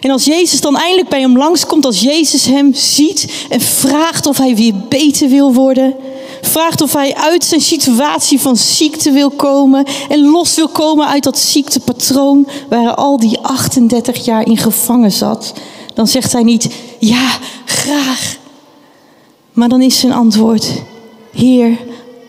En 0.02 0.12
als 0.12 0.26
Jezus 0.26 0.62
dan 0.62 0.78
eindelijk 0.78 1.10
bij 1.10 1.22
hem 1.22 1.38
langskomt, 1.38 1.86
als 1.86 2.02
Jezus 2.02 2.46
hem 2.46 2.74
ziet 2.74 3.46
en 3.50 3.62
vraagt 3.62 4.26
of 4.26 4.38
hij 4.38 4.56
weer 4.56 4.74
beter 4.90 5.30
wil 5.30 5.54
worden, 5.54 5.96
vraagt 6.42 6.82
of 6.82 6.94
hij 6.94 7.16
uit 7.16 7.44
zijn 7.44 7.62
situatie 7.62 8.40
van 8.40 8.58
ziekte 8.58 9.12
wil 9.12 9.30
komen 9.30 9.86
en 10.10 10.30
los 10.30 10.56
wil 10.56 10.68
komen 10.68 11.08
uit 11.08 11.24
dat 11.24 11.40
ziektepatroon 11.40 12.48
waar 12.70 12.84
hij 12.84 12.94
al 12.94 13.20
die 13.20 13.40
38 13.40 14.26
jaar 14.26 14.48
in 14.48 14.58
gevangen 14.58 15.12
zat, 15.12 15.54
dan 15.94 16.08
zegt 16.08 16.32
hij 16.34 16.44
niet 16.44 16.70
ja, 17.00 17.38
graag. 17.66 18.38
Maar 19.54 19.70
dan 19.70 19.82
is 19.82 20.00
zijn 20.00 20.14
antwoord: 20.14 20.72
Heer, 21.32 21.78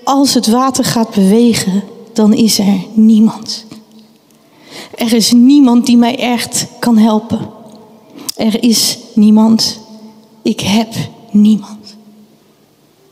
als 0.04 0.34
het 0.34 0.46
water 0.46 0.84
gaat 0.84 1.10
bewegen, 1.10 1.82
dan 2.12 2.32
is 2.32 2.58
er 2.58 2.84
niemand. 2.92 3.64
Er 4.94 5.12
is 5.12 5.32
niemand 5.32 5.86
die 5.86 5.96
mij 5.96 6.18
echt 6.18 6.66
kan 6.78 6.98
helpen. 6.98 7.59
Er 8.40 8.62
is 8.62 8.98
niemand. 9.14 9.78
Ik 10.42 10.60
heb 10.60 10.94
niemand. 11.30 11.96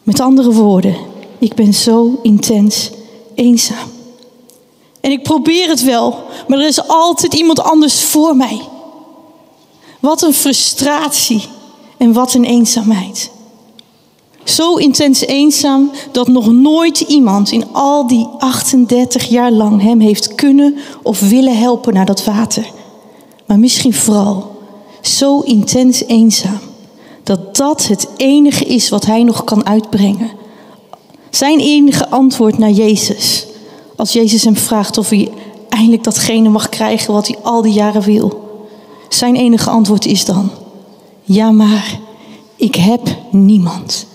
Met 0.03 0.21
andere 0.21 0.53
woorden, 0.53 0.97
ik 1.39 1.55
ben 1.55 1.75
zo 1.75 2.19
intens 2.23 2.91
eenzaam. 3.35 3.89
En 5.01 5.11
ik 5.11 5.23
probeer 5.23 5.69
het 5.69 5.83
wel, 5.83 6.19
maar 6.47 6.59
er 6.59 6.67
is 6.67 6.89
altijd 6.89 7.35
iemand 7.35 7.61
anders 7.61 8.01
voor 8.01 8.37
mij. 8.37 8.61
Wat 10.01 10.23
een 10.23 10.35
frustratie 10.35 11.43
en 11.97 12.13
wat 12.13 12.35
een 12.35 12.45
eenzaamheid. 12.45 13.31
Zo 14.45 14.77
intens 14.77 15.21
eenzaam 15.21 15.91
dat 16.13 16.29
nog 16.29 16.53
nooit 16.53 17.01
iemand 17.01 17.51
in 17.51 17.73
al 17.73 18.07
die 18.07 18.27
38 18.39 19.29
jaar 19.29 19.53
lang 19.53 19.83
hem 19.83 20.01
heeft 20.01 20.35
kunnen 20.35 20.77
of 21.03 21.21
willen 21.21 21.59
helpen 21.59 21.95
naar 21.95 22.07
dat 22.07 22.25
water. 22.25 22.71
Maar 23.47 23.59
misschien 23.59 23.95
vooral 23.95 24.57
zo 25.03 25.41
intens 25.41 26.05
eenzaam. 26.05 26.61
Dat 27.23 27.57
dat 27.57 27.87
het 27.87 28.09
enige 28.17 28.65
is 28.65 28.89
wat 28.89 29.07
hij 29.07 29.23
nog 29.23 29.45
kan 29.45 29.67
uitbrengen. 29.67 30.31
Zijn 31.31 31.61
enige 31.61 32.09
antwoord 32.09 32.59
naar 32.59 32.71
Jezus. 32.71 33.47
Als 33.97 34.13
Jezus 34.13 34.45
hem 34.45 34.57
vraagt 34.57 34.99
of 34.99 35.09
hij 35.09 35.31
eindelijk 35.69 36.05
datgene 36.05 36.49
mag 36.49 36.69
krijgen 36.69 37.13
wat 37.13 37.27
hij 37.27 37.37
al 37.43 37.63
die 37.63 37.73
jaren 37.73 38.03
wil. 38.03 38.47
Zijn 39.09 39.37
enige 39.37 39.71
antwoord 39.71 40.07
is 40.07 40.25
dan: 40.25 40.51
Ja, 41.23 41.51
maar 41.51 41.99
ik 42.57 42.75
heb 42.75 43.17
niemand. 43.31 44.07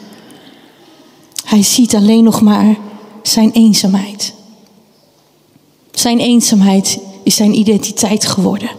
Hij 1.45 1.63
ziet 1.63 1.95
alleen 1.95 2.23
nog 2.23 2.41
maar 2.41 2.77
zijn 3.21 3.51
eenzaamheid. 3.51 4.33
Zijn 5.91 6.19
eenzaamheid 6.19 6.99
is 7.23 7.35
zijn 7.35 7.57
identiteit 7.57 8.25
geworden. 8.25 8.69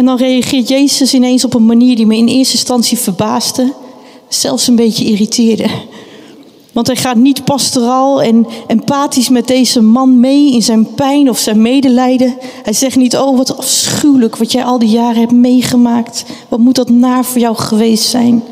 En 0.00 0.06
dan 0.06 0.16
reageert 0.16 0.68
Jezus 0.68 1.14
ineens 1.14 1.44
op 1.44 1.54
een 1.54 1.66
manier 1.66 1.96
die 1.96 2.06
me 2.06 2.16
in 2.16 2.26
eerste 2.26 2.54
instantie 2.54 2.98
verbaasde, 2.98 3.72
zelfs 4.28 4.66
een 4.66 4.76
beetje 4.76 5.04
irriteerde. 5.04 5.66
Want 6.72 6.86
hij 6.86 6.96
gaat 6.96 7.16
niet 7.16 7.44
pastoraal 7.44 8.22
en 8.22 8.46
empathisch 8.66 9.28
met 9.28 9.46
deze 9.46 9.80
man 9.80 10.20
mee 10.20 10.52
in 10.52 10.62
zijn 10.62 10.94
pijn 10.94 11.28
of 11.30 11.38
zijn 11.38 11.62
medelijden. 11.62 12.36
Hij 12.62 12.72
zegt 12.72 12.96
niet, 12.96 13.16
oh 13.16 13.36
wat 13.36 13.56
afschuwelijk 13.56 14.36
wat 14.36 14.52
jij 14.52 14.64
al 14.64 14.78
die 14.78 14.88
jaren 14.88 15.20
hebt 15.20 15.32
meegemaakt. 15.32 16.24
Wat 16.48 16.58
moet 16.58 16.74
dat 16.74 16.90
naar 16.90 17.24
voor 17.24 17.40
jou 17.40 17.56
geweest 17.56 18.08
zijn? 18.08 18.42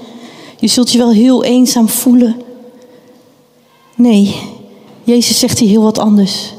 Je 0.58 0.68
zult 0.68 0.92
je 0.92 0.98
wel 0.98 1.12
heel 1.12 1.44
eenzaam 1.44 1.88
voelen. 1.88 2.36
Nee, 3.94 4.34
Jezus 5.04 5.38
zegt 5.38 5.58
hier 5.58 5.68
heel 5.68 5.82
wat 5.82 5.98
anders. 5.98 6.52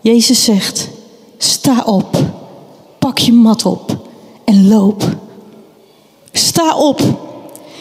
Jezus 0.00 0.44
zegt, 0.44 0.88
sta 1.38 1.82
op, 1.86 2.16
pak 2.98 3.18
je 3.18 3.32
mat 3.32 3.66
op 3.66 4.04
en 4.46 4.68
loop. 4.68 5.16
Sta 6.32 6.76
op. 6.76 7.00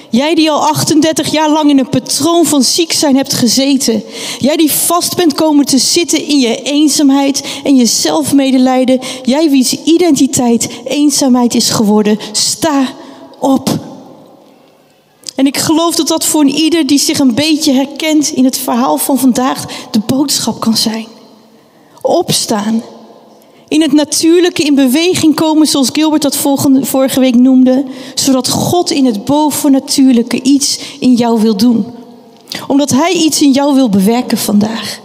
Jij 0.10 0.36
die 0.36 0.52
al 0.52 0.68
38 0.68 1.32
jaar 1.32 1.50
lang 1.50 1.70
in 1.70 1.80
een 1.80 1.90
patroon 1.90 2.46
van 2.46 2.64
ziek 2.64 2.92
zijn 2.92 3.16
hebt 3.16 3.34
gezeten. 3.34 4.04
Jij 4.40 4.58
die 4.58 4.72
vast 4.72 5.16
bent 5.16 5.34
komen 5.34 5.66
te 5.66 5.78
zitten 5.78 6.28
in 6.28 6.40
je 6.40 6.62
eenzaamheid 6.62 7.44
en 7.64 7.76
je 7.76 7.86
zelfmedelijden. 7.86 9.00
Jij 9.24 9.50
wie's 9.50 9.72
identiteit 9.72 10.70
eenzaamheid 10.86 11.56
is 11.56 11.70
geworden. 11.70 12.20
Sta 12.32 12.88
op. 13.40 13.70
En 15.36 15.48
ik 15.48 15.58
geloof 15.58 15.96
dat 15.96 16.08
dat 16.08 16.26
voor 16.26 16.42
een 16.42 16.56
ieder 16.56 16.88
die 16.88 17.00
zich 17.00 17.20
een 17.20 17.36
beetje 17.36 17.74
herkent 17.74 18.30
in 18.30 18.46
het 18.46 18.58
verhaal 18.58 18.98
van 18.98 19.20
vandaag 19.20 19.66
de 19.92 20.00
boodschap 20.00 20.60
kan 20.60 20.78
zijn. 20.78 21.08
Opstaan 22.02 22.84
in 23.76 23.82
het 23.82 23.92
natuurlijke 23.92 24.64
in 24.64 24.76
beweging 24.76 25.36
komen, 25.36 25.68
zoals 25.68 25.90
Gilbert 25.94 26.22
dat 26.22 26.36
vorige 26.82 27.20
week 27.20 27.36
noemde, 27.36 27.86
zodat 28.14 28.50
God 28.50 28.92
in 28.92 29.06
het 29.06 29.26
bovennatuurlijke 29.26 30.42
iets 30.42 30.80
in 31.00 31.14
jou 31.14 31.42
wil 31.42 31.56
doen. 31.56 31.86
Omdat 32.68 32.92
Hij 32.92 33.12
iets 33.12 33.42
in 33.42 33.52
jou 33.52 33.76
wil 33.76 33.90
bewerken 33.90 34.38
vandaag. 34.38 35.00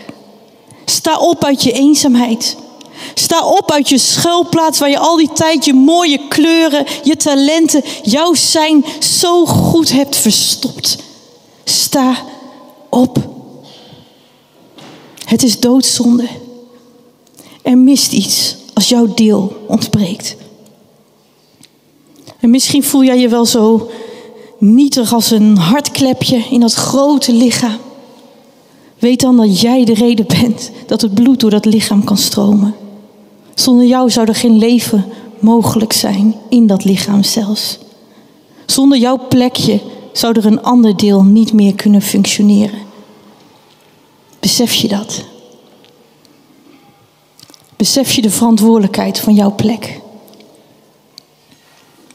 Sta 0.85 1.19
op 1.19 1.45
uit 1.45 1.63
je 1.63 1.73
eenzaamheid. 1.73 2.57
Sta 3.15 3.47
op 3.47 3.73
uit 3.73 3.89
je 3.89 3.99
schuilplaats 3.99 4.79
waar 4.79 4.91
je 4.91 4.99
al 4.99 5.17
die 5.17 5.33
tijd 5.33 5.65
je 5.65 5.75
mooie 5.75 6.29
kleuren, 6.29 6.87
je 7.03 7.17
talenten, 7.17 7.83
jouw 8.03 8.35
zijn 8.35 8.85
zo 9.01 9.47
goed 9.47 9.93
hebt 9.93 10.17
verstopt. 10.17 10.97
Sta 11.65 12.17
op. 12.89 13.19
Het 15.25 15.43
is 15.43 15.61
doodzonde. 15.61 16.29
Er 17.63 17.79
mist 17.79 18.13
iets 18.13 18.59
als 18.81 18.89
jouw 18.89 19.15
deel 19.15 19.65
ontbreekt. 19.67 20.37
En 22.39 22.51
misschien 22.51 22.83
voel 22.83 23.05
jij 23.05 23.19
je 23.19 23.29
wel 23.29 23.47
zo 23.47 23.91
nietig 24.59 25.13
als 25.13 25.31
een 25.31 25.57
hartklepje 25.57 26.45
in 26.51 26.61
dat 26.61 26.75
grote 26.75 27.33
lichaam. 27.33 27.79
Weet 28.99 29.21
dan 29.21 29.37
dat 29.37 29.61
jij 29.61 29.85
de 29.85 29.95
reden 29.95 30.27
bent 30.27 30.71
dat 30.87 31.01
het 31.01 31.15
bloed 31.15 31.41
door 31.41 31.51
dat 31.51 31.65
lichaam 31.65 32.05
kan 32.05 32.17
stromen. 32.17 32.75
Zonder 33.55 33.87
jou 33.87 34.11
zou 34.11 34.27
er 34.29 34.35
geen 34.35 34.59
leven 34.59 35.05
mogelijk 35.39 35.93
zijn 35.93 36.35
in 36.49 36.67
dat 36.67 36.85
lichaam 36.85 37.23
zelfs. 37.23 37.79
Zonder 38.67 38.99
jouw 38.99 39.19
plekje 39.29 39.81
zou 40.13 40.39
er 40.39 40.47
een 40.47 40.63
ander 40.63 40.97
deel 40.97 41.23
niet 41.23 41.53
meer 41.53 41.75
kunnen 41.75 42.03
functioneren. 42.03 42.79
Besef 44.39 44.73
je 44.73 44.89
dat? 44.89 45.25
Besef 47.81 48.13
je 48.13 48.23
de 48.23 48.31
verantwoordelijkheid 48.31 49.19
van 49.19 49.35
jouw 49.35 49.55
plek? 49.55 50.01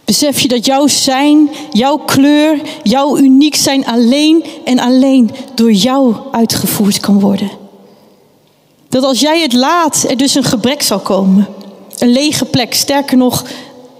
Besef 0.03 0.39
je 0.39 0.47
dat 0.47 0.65
jouw 0.65 0.87
zijn, 0.87 1.49
jouw 1.71 1.97
kleur, 1.97 2.61
jouw 2.83 3.17
uniek 3.17 3.55
zijn 3.55 3.85
alleen 3.85 4.43
en 4.65 4.79
alleen 4.79 5.31
door 5.55 5.71
jou 5.71 6.15
uitgevoerd 6.31 6.99
kan 6.99 7.19
worden? 7.19 7.49
Dat 8.89 9.03
als 9.03 9.19
jij 9.19 9.41
het 9.41 9.53
laat, 9.53 10.05
er 10.09 10.17
dus 10.17 10.35
een 10.35 10.43
gebrek 10.43 10.81
zal 10.81 10.99
komen. 10.99 11.47
Een 11.97 12.11
lege 12.11 12.45
plek, 12.45 12.73
sterker 12.73 13.17
nog, 13.17 13.45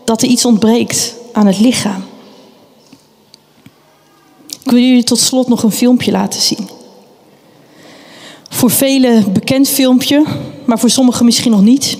dat 0.03 0.21
er 0.21 0.27
iets 0.27 0.45
ontbreekt 0.45 1.15
aan 1.31 1.47
het 1.47 1.59
lichaam. 1.59 2.03
Ik 4.63 4.71
wil 4.71 4.79
jullie 4.79 5.03
tot 5.03 5.19
slot 5.19 5.47
nog 5.47 5.63
een 5.63 5.71
filmpje 5.71 6.11
laten 6.11 6.41
zien. 6.41 6.74
Voor 8.49 8.71
velen 8.71 9.33
bekend 9.33 9.67
filmpje, 9.67 10.23
maar 10.65 10.79
voor 10.79 10.89
sommigen 10.89 11.25
misschien 11.25 11.51
nog 11.51 11.61
niet. 11.61 11.97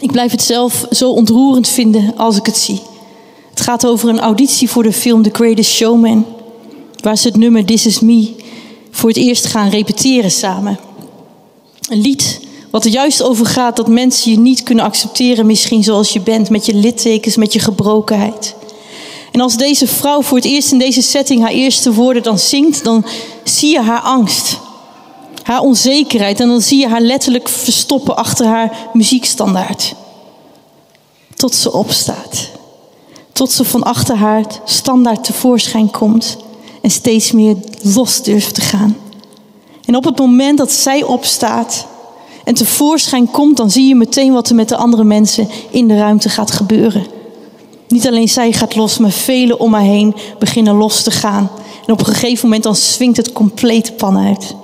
Ik 0.00 0.12
blijf 0.12 0.30
het 0.30 0.42
zelf 0.42 0.86
zo 0.90 1.10
ontroerend 1.10 1.68
vinden 1.68 2.16
als 2.16 2.36
ik 2.36 2.46
het 2.46 2.56
zie. 2.56 2.80
Het 3.50 3.60
gaat 3.60 3.86
over 3.86 4.08
een 4.08 4.20
auditie 4.20 4.70
voor 4.70 4.82
de 4.82 4.92
film 4.92 5.22
The 5.22 5.30
Greatest 5.32 5.70
Showman, 5.70 6.26
waar 7.00 7.16
ze 7.16 7.28
het 7.28 7.36
nummer 7.36 7.64
This 7.64 7.86
Is 7.86 8.00
Me 8.00 8.34
voor 8.90 9.08
het 9.08 9.18
eerst 9.18 9.46
gaan 9.46 9.68
repeteren 9.68 10.30
samen. 10.30 10.78
Een 11.88 12.00
lied 12.00 12.40
wat 12.70 12.84
er 12.84 12.90
juist 12.90 13.22
over 13.22 13.46
gaat 13.46 13.76
dat 13.76 13.88
mensen 13.88 14.30
je 14.30 14.38
niet 14.38 14.62
kunnen 14.62 14.84
accepteren, 14.84 15.46
misschien 15.46 15.84
zoals 15.84 16.12
je 16.12 16.20
bent, 16.20 16.50
met 16.50 16.66
je 16.66 16.74
littekens, 16.74 17.36
met 17.36 17.52
je 17.52 17.58
gebrokenheid. 17.58 18.54
En 19.32 19.40
als 19.40 19.56
deze 19.56 19.86
vrouw 19.86 20.22
voor 20.22 20.36
het 20.36 20.46
eerst 20.46 20.72
in 20.72 20.78
deze 20.78 21.02
setting 21.02 21.40
haar 21.40 21.50
eerste 21.50 21.92
woorden 21.92 22.22
dan 22.22 22.38
zingt, 22.38 22.84
dan 22.84 23.04
zie 23.44 23.70
je 23.70 23.80
haar 23.80 24.00
angst, 24.00 24.58
haar 25.46 25.60
onzekerheid 25.60 26.40
en 26.40 26.48
dan 26.48 26.60
zie 26.60 26.78
je 26.78 26.88
haar 26.88 27.00
letterlijk 27.00 27.48
verstoppen 27.48 28.16
achter 28.16 28.46
haar 28.46 28.88
muziekstandaard. 28.92 29.94
Tot 31.34 31.54
ze 31.54 31.72
opstaat. 31.72 32.48
Tot 33.32 33.52
ze 33.52 33.64
van 33.64 33.82
achter 33.82 34.16
haar 34.16 34.44
standaard 34.64 35.24
tevoorschijn 35.24 35.90
komt 35.90 36.36
en 36.82 36.90
steeds 36.90 37.32
meer 37.32 37.56
los 37.82 38.22
durft 38.22 38.54
te 38.54 38.60
gaan. 38.60 38.96
En 39.84 39.96
op 39.96 40.04
het 40.04 40.18
moment 40.18 40.58
dat 40.58 40.72
zij 40.72 41.02
opstaat 41.02 41.86
en 42.44 42.54
tevoorschijn 42.54 43.30
komt, 43.30 43.56
dan 43.56 43.70
zie 43.70 43.88
je 43.88 43.94
meteen 43.94 44.32
wat 44.32 44.48
er 44.48 44.54
met 44.54 44.68
de 44.68 44.76
andere 44.76 45.04
mensen 45.04 45.48
in 45.70 45.88
de 45.88 45.96
ruimte 45.96 46.28
gaat 46.28 46.50
gebeuren. 46.50 47.06
Niet 47.88 48.06
alleen 48.06 48.28
zij 48.28 48.52
gaat 48.52 48.76
los, 48.76 48.98
maar 48.98 49.10
velen 49.10 49.60
om 49.60 49.74
haar 49.74 49.82
heen 49.82 50.14
beginnen 50.38 50.74
los 50.74 51.02
te 51.02 51.10
gaan. 51.10 51.50
En 51.86 51.92
op 51.92 51.98
een 51.98 52.06
gegeven 52.06 52.44
moment 52.44 52.62
dan 52.62 52.76
swingt 52.76 53.16
het 53.16 53.32
compleet 53.32 53.96
pan 53.96 54.18
uit. 54.18 54.54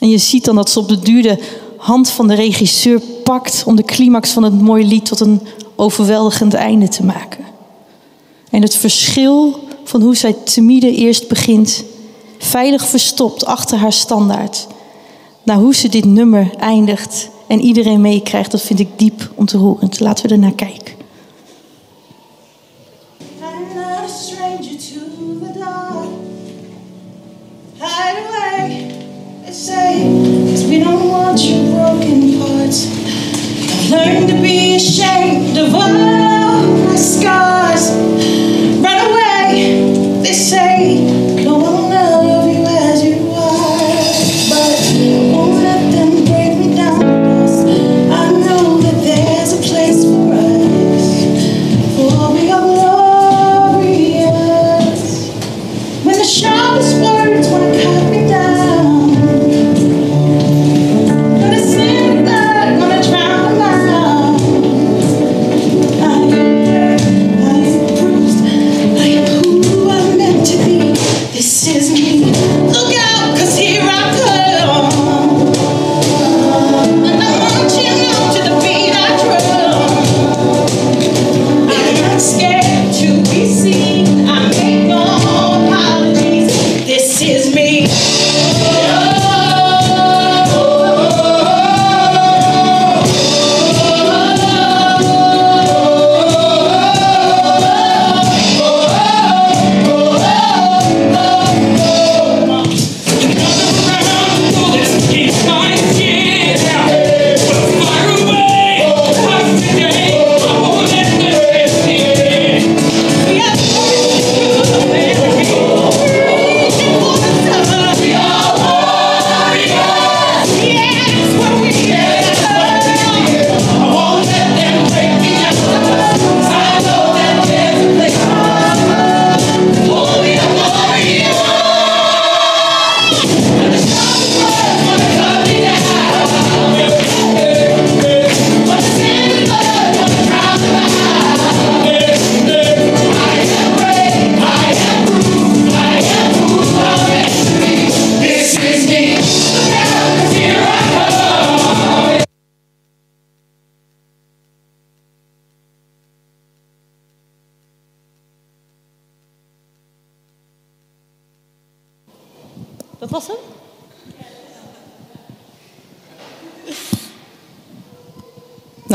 En 0.00 0.08
je 0.08 0.18
ziet 0.18 0.44
dan 0.44 0.54
dat 0.54 0.70
ze 0.70 0.78
op 0.78 0.88
de 0.88 0.98
duurde 0.98 1.38
hand 1.76 2.08
van 2.10 2.28
de 2.28 2.34
regisseur 2.34 3.00
pakt 3.00 3.62
om 3.66 3.76
de 3.76 3.82
climax 3.82 4.30
van 4.30 4.42
het 4.42 4.60
mooie 4.60 4.84
lied 4.84 5.06
tot 5.06 5.20
een 5.20 5.40
overweldigend 5.76 6.54
einde 6.54 6.88
te 6.88 7.04
maken. 7.04 7.44
En 8.50 8.62
het 8.62 8.76
verschil 8.76 9.58
van 9.84 10.02
hoe 10.02 10.16
zij 10.16 10.36
timide 10.44 10.94
eerst 10.94 11.28
begint 11.28 11.84
veilig 12.38 12.88
verstopt 12.88 13.44
achter 13.44 13.78
haar 13.78 13.92
standaard. 13.92 14.66
Naar 15.42 15.56
hoe 15.56 15.74
ze 15.74 15.88
dit 15.88 16.04
nummer 16.04 16.50
eindigt 16.58 17.28
en 17.46 17.60
iedereen 17.60 18.00
meekrijgt, 18.00 18.50
dat 18.50 18.62
vind 18.62 18.78
ik 18.78 18.88
diep 18.96 19.30
ontroerend. 19.34 20.00
Laten 20.00 20.26
we 20.26 20.32
er 20.32 20.38
naar 20.38 20.54
kijken. 20.54 20.95
say 29.66 30.04
Cause 30.48 30.64
we 30.66 30.78
don't 30.78 31.08
want 31.08 31.40
your 31.40 31.60
broken 31.74 32.38
parts. 32.38 32.86
I've 32.86 33.90
learned 33.90 34.28
to 34.28 34.40
be 34.40 34.76
ashamed 34.76 35.58
of 35.58 35.74
all 35.74 36.62
my 36.86 36.94
scars. 36.94 37.90
Run 38.80 38.98
away, 39.10 40.22
they 40.22 40.32
say. 40.32 41.25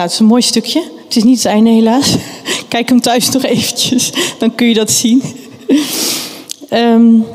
Nou, 0.01 0.13
het 0.13 0.21
is 0.21 0.25
een 0.25 0.31
mooi 0.31 0.41
stukje. 0.41 0.91
Het 1.03 1.15
is 1.15 1.23
niet 1.23 1.37
het 1.37 1.45
einde 1.45 1.69
helaas. 1.69 2.15
Kijk 2.67 2.89
hem 2.89 3.01
thuis 3.01 3.29
nog 3.29 3.43
eventjes, 3.43 4.11
dan 4.39 4.55
kun 4.55 4.67
je 4.67 4.73
dat 4.73 4.91
zien. 4.91 5.23
um, 6.69 7.25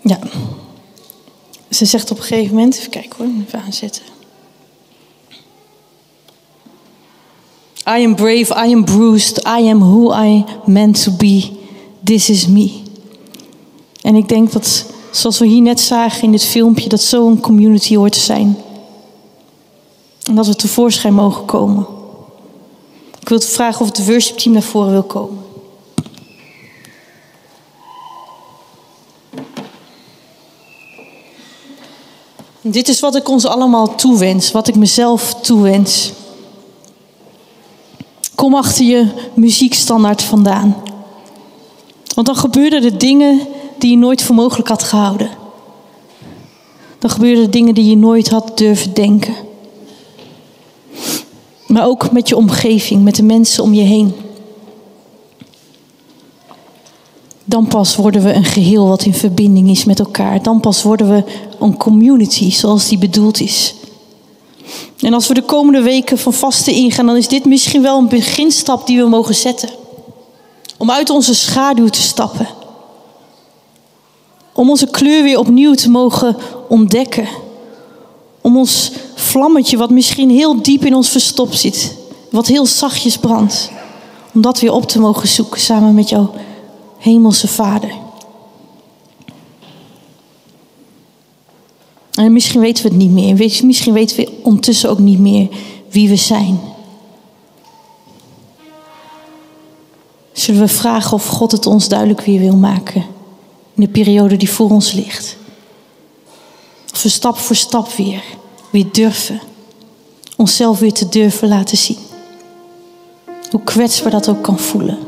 ja. 0.00 0.18
Ze 1.70 1.84
zegt 1.84 2.10
op 2.10 2.18
een 2.18 2.22
gegeven 2.22 2.54
moment, 2.54 2.78
even 2.78 2.90
kijken 2.90 3.16
hoor, 3.16 3.28
even 3.46 3.62
aanzetten. 3.62 4.02
I 7.88 8.04
am 8.04 8.14
brave, 8.14 8.66
I 8.68 8.72
am 8.72 8.84
bruised, 8.84 9.38
I 9.38 9.68
am 9.68 9.78
who 9.78 10.24
I 10.24 10.44
meant 10.64 11.02
to 11.02 11.12
be. 11.12 11.50
This 12.04 12.30
is 12.30 12.46
me. 12.46 12.72
En 14.02 14.14
ik 14.14 14.28
denk 14.28 14.52
dat, 14.52 14.86
zoals 15.10 15.38
we 15.38 15.46
hier 15.46 15.62
net 15.62 15.80
zagen 15.80 16.22
in 16.22 16.30
dit 16.30 16.44
filmpje, 16.44 16.88
dat 16.88 17.02
zo'n 17.02 17.40
community 17.40 17.96
hoort 17.96 18.12
te 18.12 18.20
zijn. 18.20 18.56
En 20.26 20.34
dat 20.34 20.46
we 20.46 20.54
tevoorschijn 20.54 21.14
mogen 21.14 21.44
komen. 21.44 21.86
Ik 23.20 23.28
wil 23.28 23.40
vragen 23.40 23.80
of 23.80 23.86
het 23.86 24.06
worship 24.06 24.38
team 24.38 24.52
naar 24.52 24.62
voren 24.62 24.90
wil 24.90 25.02
komen. 25.02 25.44
Dit 32.60 32.88
is 32.88 33.00
wat 33.00 33.14
ik 33.14 33.28
ons 33.28 33.46
allemaal 33.46 33.94
toewens, 33.94 34.52
wat 34.52 34.68
ik 34.68 34.74
mezelf 34.74 35.34
toewens. 35.34 36.12
Kom 38.34 38.54
achter 38.54 38.84
je 38.84 39.08
muziekstandaard 39.34 40.22
vandaan. 40.22 40.76
Want 42.14 42.26
dan 42.26 42.36
gebeurden 42.36 42.84
er 42.84 42.98
dingen 42.98 43.40
die 43.78 43.90
je 43.90 43.96
nooit 43.96 44.22
voor 44.22 44.34
mogelijk 44.34 44.68
had 44.68 44.82
gehouden. 44.82 45.30
Dan 46.98 47.10
gebeurden 47.10 47.44
er 47.44 47.50
dingen 47.50 47.74
die 47.74 47.90
je 47.90 47.96
nooit 47.96 48.28
had 48.28 48.58
durven 48.58 48.94
denken. 48.94 49.45
Maar 51.66 51.86
ook 51.86 52.12
met 52.12 52.28
je 52.28 52.36
omgeving, 52.36 53.02
met 53.02 53.14
de 53.14 53.22
mensen 53.22 53.62
om 53.62 53.74
je 53.74 53.82
heen. 53.82 54.14
Dan 57.44 57.66
pas 57.66 57.96
worden 57.96 58.22
we 58.22 58.32
een 58.32 58.44
geheel 58.44 58.88
wat 58.88 59.04
in 59.04 59.14
verbinding 59.14 59.70
is 59.70 59.84
met 59.84 59.98
elkaar. 59.98 60.42
Dan 60.42 60.60
pas 60.60 60.82
worden 60.82 61.08
we 61.08 61.24
een 61.60 61.76
community 61.76 62.50
zoals 62.50 62.88
die 62.88 62.98
bedoeld 62.98 63.40
is. 63.40 63.74
En 65.00 65.14
als 65.14 65.28
we 65.28 65.34
de 65.34 65.42
komende 65.42 65.80
weken 65.80 66.18
van 66.18 66.32
vasten 66.32 66.72
ingaan, 66.72 67.06
dan 67.06 67.16
is 67.16 67.28
dit 67.28 67.44
misschien 67.44 67.82
wel 67.82 67.98
een 67.98 68.08
beginstap 68.08 68.86
die 68.86 68.98
we 68.98 69.08
mogen 69.08 69.34
zetten. 69.34 69.68
Om 70.76 70.90
uit 70.90 71.10
onze 71.10 71.34
schaduw 71.34 71.88
te 71.88 72.02
stappen. 72.02 72.48
Om 74.52 74.70
onze 74.70 74.86
kleur 74.86 75.22
weer 75.22 75.38
opnieuw 75.38 75.74
te 75.74 75.90
mogen 75.90 76.36
ontdekken. 76.68 77.28
Om 78.46 78.56
ons 78.56 78.92
vlammetje, 79.14 79.76
wat 79.76 79.90
misschien 79.90 80.30
heel 80.30 80.62
diep 80.62 80.84
in 80.84 80.94
ons 80.94 81.08
verstopt 81.08 81.58
zit, 81.58 81.96
wat 82.30 82.46
heel 82.46 82.66
zachtjes 82.66 83.18
brandt, 83.18 83.70
om 84.34 84.40
dat 84.40 84.60
weer 84.60 84.72
op 84.72 84.84
te 84.84 85.00
mogen 85.00 85.28
zoeken 85.28 85.60
samen 85.60 85.94
met 85.94 86.08
jouw 86.08 86.34
hemelse 86.98 87.48
Vader. 87.48 87.92
En 92.10 92.32
misschien 92.32 92.60
weten 92.60 92.82
we 92.82 92.88
het 92.88 92.98
niet 92.98 93.10
meer. 93.10 93.50
Misschien 93.64 93.92
weten 93.92 94.16
we 94.16 94.32
ondertussen 94.42 94.90
ook 94.90 94.98
niet 94.98 95.18
meer 95.18 95.48
wie 95.90 96.08
we 96.08 96.16
zijn. 96.16 96.60
Zullen 100.32 100.60
we 100.60 100.68
vragen 100.68 101.12
of 101.12 101.26
God 101.26 101.52
het 101.52 101.66
ons 101.66 101.88
duidelijk 101.88 102.20
weer 102.20 102.40
wil 102.40 102.56
maken 102.56 103.04
in 103.74 103.82
de 103.82 103.88
periode 103.88 104.36
die 104.36 104.50
voor 104.50 104.70
ons 104.70 104.92
ligt? 104.92 105.36
Of 106.96 107.02
we 107.02 107.08
stap 107.08 107.38
voor 107.38 107.56
stap 107.56 107.92
weer, 107.92 108.22
weer 108.70 108.86
durven. 108.92 109.40
Onszelf 110.36 110.78
weer 110.78 110.92
te 110.92 111.08
durven 111.08 111.48
laten 111.48 111.76
zien. 111.76 111.98
Hoe 113.50 113.62
kwetsbaar 113.64 114.10
dat 114.10 114.28
ook 114.28 114.42
kan 114.42 114.58
voelen. 114.58 114.98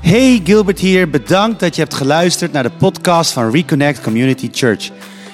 Hey, 0.00 0.40
Gilbert 0.44 0.78
hier. 0.78 1.10
Bedankt 1.10 1.60
dat 1.60 1.74
je 1.74 1.82
hebt 1.82 1.94
geluisterd 1.94 2.52
naar 2.52 2.62
de 2.62 2.70
podcast 2.70 3.30
van 3.30 3.50
Reconnect 3.50 4.00
Community 4.00 4.48
Church. 4.52 4.90